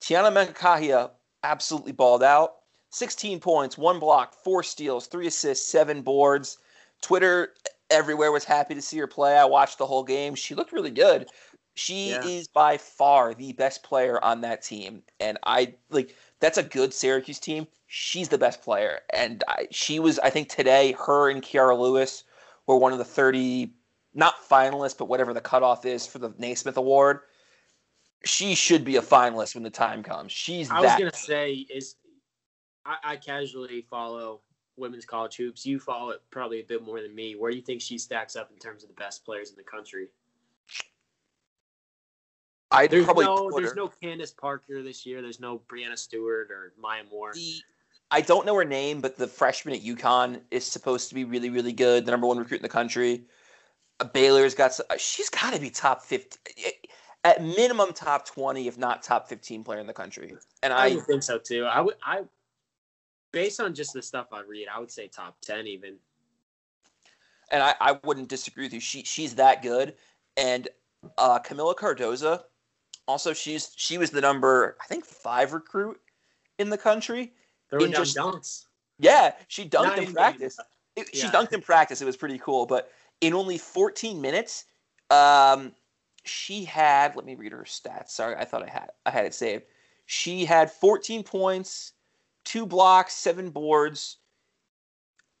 [0.00, 1.10] Tiana Mangakahia
[1.42, 2.56] absolutely balled out.
[2.90, 6.58] 16 points, one block, four steals, three assists, seven boards.
[7.02, 7.54] Twitter
[7.90, 9.36] everywhere was happy to see her play.
[9.36, 10.36] I watched the whole game.
[10.36, 11.26] She looked really good.
[11.74, 12.24] She yeah.
[12.24, 15.02] is by far the best player on that team.
[15.18, 16.14] And I like
[16.44, 17.66] that's a good Syracuse team.
[17.86, 19.00] She's the best player.
[19.14, 22.24] And I, she was, I think today, her and Kiara Lewis
[22.66, 23.72] were one of the 30,
[24.12, 27.20] not finalists, but whatever the cutoff is for the Naismith Award.
[28.26, 30.32] She should be a finalist when the time comes.
[30.32, 31.96] She's I was gonna say, is
[32.86, 34.40] I, I casually follow
[34.76, 35.66] women's college hoops.
[35.66, 37.36] You follow it probably a bit more than me.
[37.36, 39.62] Where do you think she stacks up in terms of the best players in the
[39.62, 40.08] country?
[42.74, 45.22] I there's probably no there's no Candace Parker this year.
[45.22, 47.32] There's no Breanna Stewart or Maya Moore.
[47.34, 47.60] The,
[48.10, 51.50] I don't know her name, but the freshman at UConn is supposed to be really
[51.50, 52.04] really good.
[52.04, 53.24] The number one recruit in the country.
[54.00, 56.38] Uh, Baylor's got she's got to be top fifty
[57.22, 60.96] at minimum top 20 if not top 15 player in the country and i, I
[60.96, 62.24] think so too i would i
[63.34, 65.96] based on just the stuff I read, I would say top ten even.
[67.50, 68.80] And I, I wouldn't disagree with you.
[68.80, 69.94] She she's that good.
[70.38, 70.68] And
[71.18, 72.40] uh, Kamilla Cardoso,
[73.06, 76.00] also she's she was the number I think five recruit
[76.58, 77.32] in the country.
[77.70, 78.64] Throwing down just, dunks.
[78.98, 80.58] Yeah, she dunked Not in practice.
[80.96, 81.22] It, yeah.
[81.22, 82.00] She dunked in practice.
[82.00, 82.66] It was pretty cool.
[82.66, 82.90] But
[83.20, 84.66] in only 14 minutes,
[85.10, 85.72] um,
[86.24, 87.16] she had.
[87.16, 88.10] Let me read her stats.
[88.10, 89.64] Sorry, I thought I had I had it saved.
[90.06, 91.92] She had 14 points,
[92.44, 94.18] two blocks, seven boards,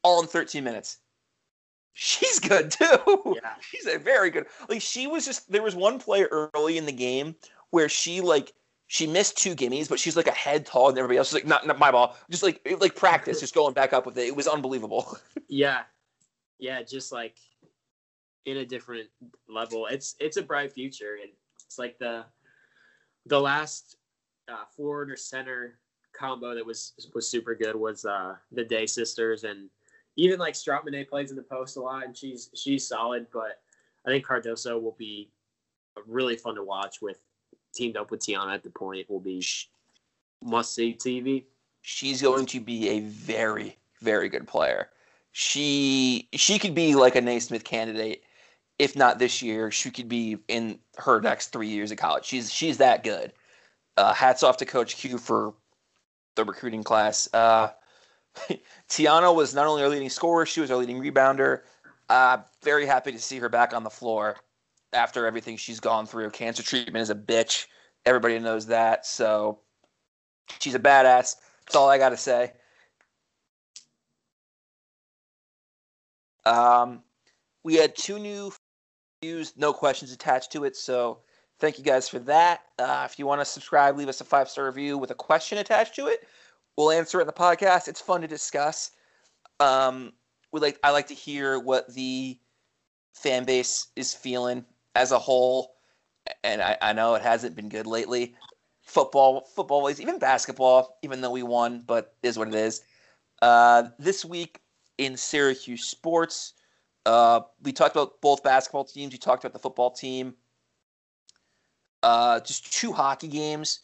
[0.02, 0.98] all in 13 minutes.
[1.92, 3.36] She's good too.
[3.36, 3.54] Yeah.
[3.60, 4.46] She's a very good.
[4.68, 7.36] Like she was just there was one play early in the game
[7.74, 8.52] where she like
[8.86, 11.28] she missed two gimmies, but she's like a head taller than everybody else.
[11.28, 12.16] She's like not, not my ball.
[12.30, 14.28] Just like like practice, just going back up with it.
[14.28, 15.18] It was unbelievable.
[15.46, 15.82] Yeah.
[16.58, 17.36] Yeah, just like
[18.46, 19.08] in a different
[19.48, 19.86] level.
[19.86, 21.30] It's it's a bright future and
[21.66, 22.24] it's like the
[23.26, 23.96] the last
[24.48, 25.78] uh, forward or center
[26.16, 29.68] combo that was was super good was uh, the Day sisters, and
[30.16, 33.26] even like Strautmane plays in the post a lot, and she's she's solid.
[33.32, 33.60] But
[34.06, 35.30] I think Cardoso will be
[36.06, 37.18] really fun to watch with
[37.74, 39.08] teamed up with Tiana at the point.
[39.10, 39.44] Will be
[40.42, 41.44] must see TV.
[41.82, 44.88] She's going to be a very very good player.
[45.32, 48.22] She she could be like a Naismith candidate.
[48.78, 52.24] If not this year, she could be in her next three years of college.
[52.24, 53.32] She's she's that good.
[53.96, 55.54] Uh, hats off to Coach Q for
[56.34, 57.28] the recruiting class.
[57.32, 57.70] Uh,
[58.88, 61.60] Tiana was not only our leading scorer, she was our leading rebounder.
[62.08, 64.36] Uh, very happy to see her back on the floor
[64.94, 66.30] after everything she's gone through.
[66.30, 67.66] Cancer treatment is a bitch.
[68.06, 69.06] Everybody knows that.
[69.06, 69.60] So
[70.60, 71.36] she's a badass.
[71.66, 72.52] That's all I got to say.
[76.46, 77.02] Um,
[77.62, 78.52] we had two new
[79.22, 80.76] views, no questions attached to it.
[80.76, 81.20] So
[81.60, 82.62] Thank you guys for that.
[82.78, 85.58] Uh, if you want to subscribe, leave us a five star review with a question
[85.58, 86.26] attached to it.
[86.76, 87.86] We'll answer it in the podcast.
[87.86, 88.90] It's fun to discuss.
[89.60, 90.12] Um,
[90.52, 92.38] we like I like to hear what the
[93.14, 94.64] fan base is feeling
[94.94, 95.74] as a whole,
[96.42, 98.34] and I, I know it hasn't been good lately.
[98.82, 102.82] football, football, is even basketball, even though we won, but is what it is.
[103.42, 104.60] Uh, this week
[104.98, 106.54] in Syracuse sports,
[107.06, 109.12] uh, we talked about both basketball teams.
[109.12, 110.34] We talked about the football team.
[112.02, 113.80] Uh, just two hockey games.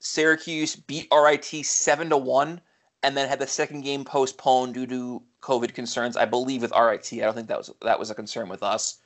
[0.00, 2.60] Syracuse beat RIT seven to one,
[3.02, 6.16] and then had the second game postponed due to COVID concerns.
[6.16, 7.12] I believe with RIT.
[7.12, 8.98] I don't think that was that was a concern with us.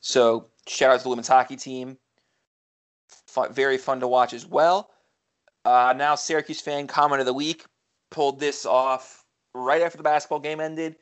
[0.00, 1.98] So shout out to the women's hockey team.
[3.26, 4.90] Fun, very fun to watch as well.
[5.64, 7.64] Uh, now Syracuse fan comment of the week
[8.10, 9.24] pulled this off
[9.54, 10.96] right after the basketball game ended.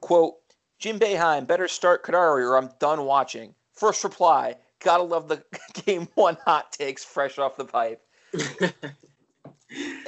[0.00, 0.36] Quote:
[0.78, 3.54] Jim Boeheim better start Kadary or I'm done watching.
[3.74, 5.42] First reply: Gotta love the
[5.84, 8.02] game one hot takes fresh off the pipe.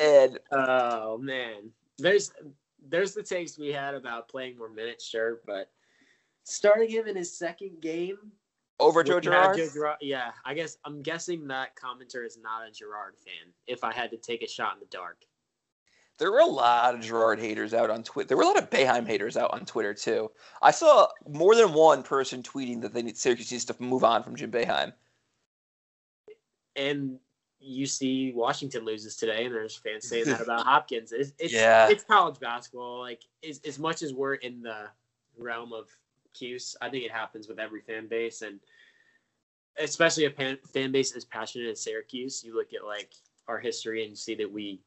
[0.00, 2.32] and oh man, there's
[2.88, 5.70] there's the takes we had about playing more minutes, sure, but
[6.50, 8.16] starting him in his second game
[8.78, 9.56] over Joe Girard?
[9.56, 9.98] Joe Girard?
[10.00, 13.52] Yeah, I guess I'm guessing that commenter is not a Girard fan.
[13.66, 15.24] If I had to take a shot in the dark,
[16.18, 18.28] there were a lot of Girard haters out on Twitter.
[18.28, 20.30] There were a lot of Boeheim haters out on Twitter too.
[20.60, 24.22] I saw more than one person tweeting that they need Syracuse needs to move on
[24.22, 24.92] from Jim Boeheim.
[26.76, 27.18] And
[27.58, 31.12] you see Washington loses today, and there's fans saying that about Hopkins.
[31.12, 31.88] It's, it's, yeah.
[31.88, 33.00] it's college basketball.
[33.00, 34.88] Like as, as much as we're in the
[35.38, 35.88] realm of
[36.34, 38.60] Cuse, I think it happens with every fan base, and
[39.78, 42.42] especially a pan, fan base as passionate as Syracuse.
[42.44, 43.12] You look at like
[43.48, 44.80] our history and see that we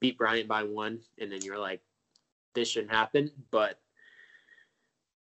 [0.00, 1.80] beat Bryant by one, and then you're like,
[2.54, 3.30] this shouldn't happen.
[3.50, 3.80] But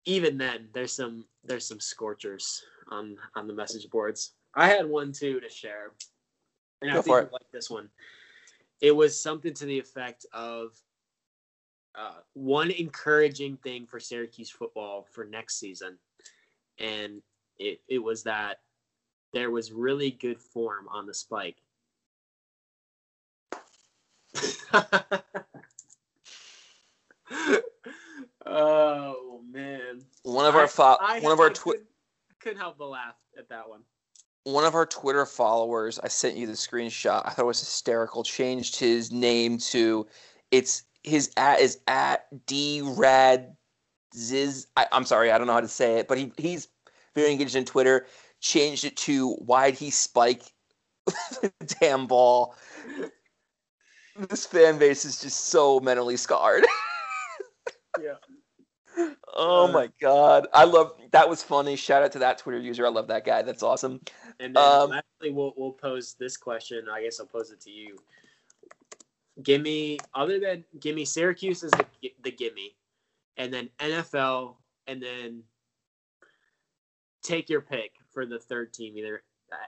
[0.05, 4.32] even then, there's some there's some scorchers on on the message boards.
[4.55, 5.93] I had one too to share
[6.82, 7.89] and Go I think like this one.
[8.81, 10.73] It was something to the effect of
[11.97, 15.98] uh, one encouraging thing for Syracuse football for next season,
[16.78, 17.23] and
[17.59, 18.60] it it was that
[19.32, 21.56] there was really good form on the spike.
[28.47, 30.02] oh man!
[30.23, 31.89] One of our fo- one of our twi- couldn't,
[32.40, 33.81] couldn't help but laugh at that one
[34.47, 37.23] one of our Twitter followers, I sent you the screenshot.
[37.24, 38.23] I thought it was hysterical.
[38.23, 40.06] Changed his name to
[40.52, 43.57] it's his at is at D Rad
[44.15, 44.66] Ziz.
[44.77, 46.69] I, am sorry, I don't know how to say it, but he he's
[47.15, 48.07] very engaged in Twitter.
[48.41, 50.43] Changed it to why'd he spike
[51.07, 52.55] the damn ball?
[54.28, 56.66] This fan base is just so mentally scarred.
[58.01, 58.15] yeah.
[59.35, 61.77] Oh uh, my god, I love that was funny.
[61.77, 62.87] Shout out to that Twitter user.
[62.87, 63.43] I love that guy.
[63.43, 64.01] That's awesome.
[64.41, 66.87] And then um, lastly, we'll we'll pose this question.
[66.91, 67.99] I guess I'll pose it to you.
[69.42, 71.84] Give me other than give me Syracuse is the
[72.22, 72.74] the gimme,
[73.36, 74.54] and then NFL,
[74.86, 75.42] and then
[77.22, 79.22] take your pick for the third team, either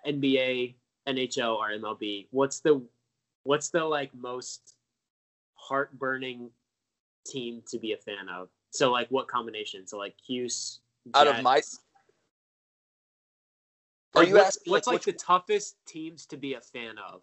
[0.06, 0.74] NBA,
[1.06, 2.28] NHL, or MLB.
[2.30, 2.82] What's the
[3.42, 4.74] what's the like most
[5.54, 6.50] heartburning
[7.26, 8.48] team to be a fan of?
[8.70, 9.86] So like what combination?
[9.86, 10.80] So like Cuse
[11.14, 11.60] out of my
[14.14, 17.22] Are you what's, asking what's like, like the toughest teams to be a fan of?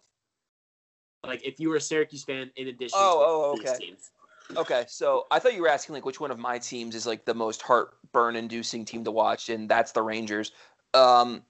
[1.26, 3.86] Like if you were a Syracuse fan in addition oh, to oh, okay.
[3.86, 4.10] teams.
[4.56, 7.24] Okay, so I thought you were asking like which one of my teams is like
[7.24, 10.52] the most heartburn inducing team to watch, and that's the Rangers.
[10.94, 11.42] Um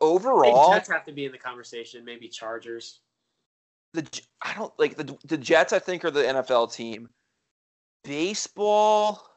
[0.00, 3.00] overall the Jets have to be in the conversation, maybe Chargers.
[3.94, 4.06] The
[4.40, 7.08] I don't like the the Jets I think are the NFL team
[8.04, 9.28] baseball,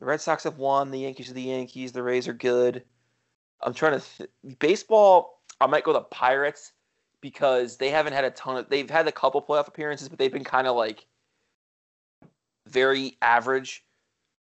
[0.00, 0.90] the Red Sox have won.
[0.90, 1.92] The Yankees are the Yankees.
[1.92, 2.84] The Rays are good.
[3.62, 5.39] I'm trying to th- baseball.
[5.60, 6.72] I might go the Pirates
[7.20, 8.68] because they haven't had a ton of.
[8.68, 11.06] They've had a couple playoff appearances, but they've been kind of like
[12.66, 13.84] very average.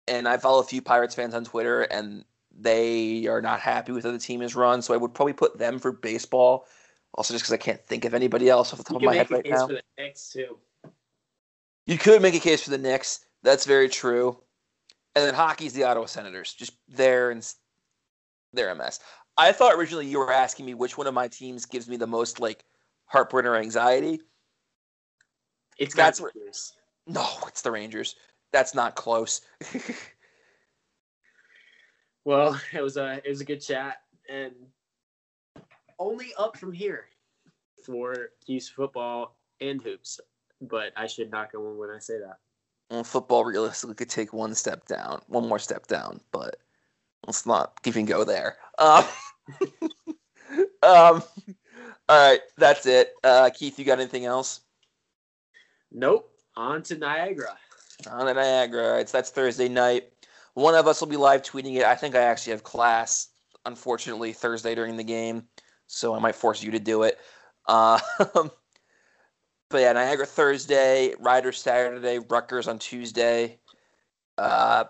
[0.06, 2.24] And I follow a few Pirates fans on Twitter, and
[2.56, 4.82] they are not happy with how the team is run.
[4.82, 6.66] So I would probably put them for baseball.
[7.14, 9.30] Also, just because I can't think of anybody else off the top of my head
[9.30, 9.66] right now.
[9.66, 10.58] For the Knicks too.
[11.86, 13.26] You could make a case for the Knicks.
[13.42, 14.38] That's very true.
[15.14, 16.52] And then hockey's the Ottawa Senators.
[16.52, 17.46] Just there and
[18.52, 19.00] they're a mess.
[19.36, 22.06] I thought originally you were asking me which one of my teams gives me the
[22.06, 22.64] most like
[23.06, 24.20] heartburn or anxiety.
[25.78, 26.30] It's that's where,
[27.06, 28.14] no, it's the Rangers.
[28.52, 29.40] That's not close.
[32.24, 34.52] well, it was a it was a good chat and
[35.98, 37.06] only up from here
[37.84, 40.20] for Cuse football and hoops
[40.68, 42.38] but I should not go on when I say that.
[42.90, 46.56] Well, football realistically could take one step down, one more step down, but
[47.26, 48.56] let's not even go there.
[48.78, 49.04] Um,
[50.82, 51.22] um,
[52.08, 53.12] all right, that's it.
[53.22, 54.60] Uh, Keith, you got anything else?
[55.90, 56.30] Nope.
[56.56, 57.56] On to Niagara.
[58.10, 59.06] On to Niagara.
[59.06, 60.10] So that's Thursday night.
[60.54, 61.84] One of us will be live tweeting it.
[61.84, 63.28] I think I actually have class,
[63.66, 65.48] unfortunately, Thursday during the game.
[65.86, 67.18] so I might force you to do it.
[67.66, 68.52] Uh, but
[69.72, 73.58] yeah, Niagara Thursday, Riders Saturday, Rutgers on Tuesday.
[74.38, 74.84] Uh,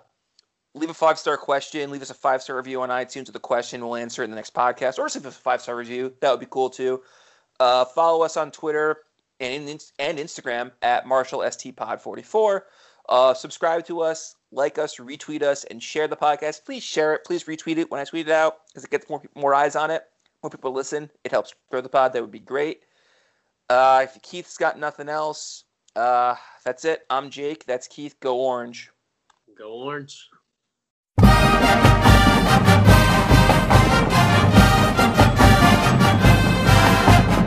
[0.74, 1.90] leave a five star question.
[1.90, 3.80] Leave us a five star review on iTunes with a question.
[3.80, 6.12] We'll answer it in the next podcast, or leave us a five star review.
[6.20, 7.02] That would be cool too.
[7.60, 8.98] Uh, follow us on Twitter
[9.40, 9.68] and
[9.98, 12.66] and Instagram at Marshall St Pod 44.
[13.08, 16.64] Uh, subscribe to us, like us, retweet us, and share the podcast.
[16.64, 17.24] Please share it.
[17.24, 19.90] Please retweet it when I tweet it out because it gets more more eyes on
[19.90, 20.04] it.
[20.42, 21.10] More people listen.
[21.24, 22.12] It helps grow the pod.
[22.12, 22.82] That would be great.
[23.70, 25.64] Uh, if Keith's got nothing else,
[25.96, 26.34] uh,
[26.64, 27.06] that's it.
[27.08, 27.64] I'm Jake.
[27.64, 28.18] That's Keith.
[28.20, 28.90] Go Orange.
[29.56, 30.28] Go Orange.
[31.64, 31.93] Thank you.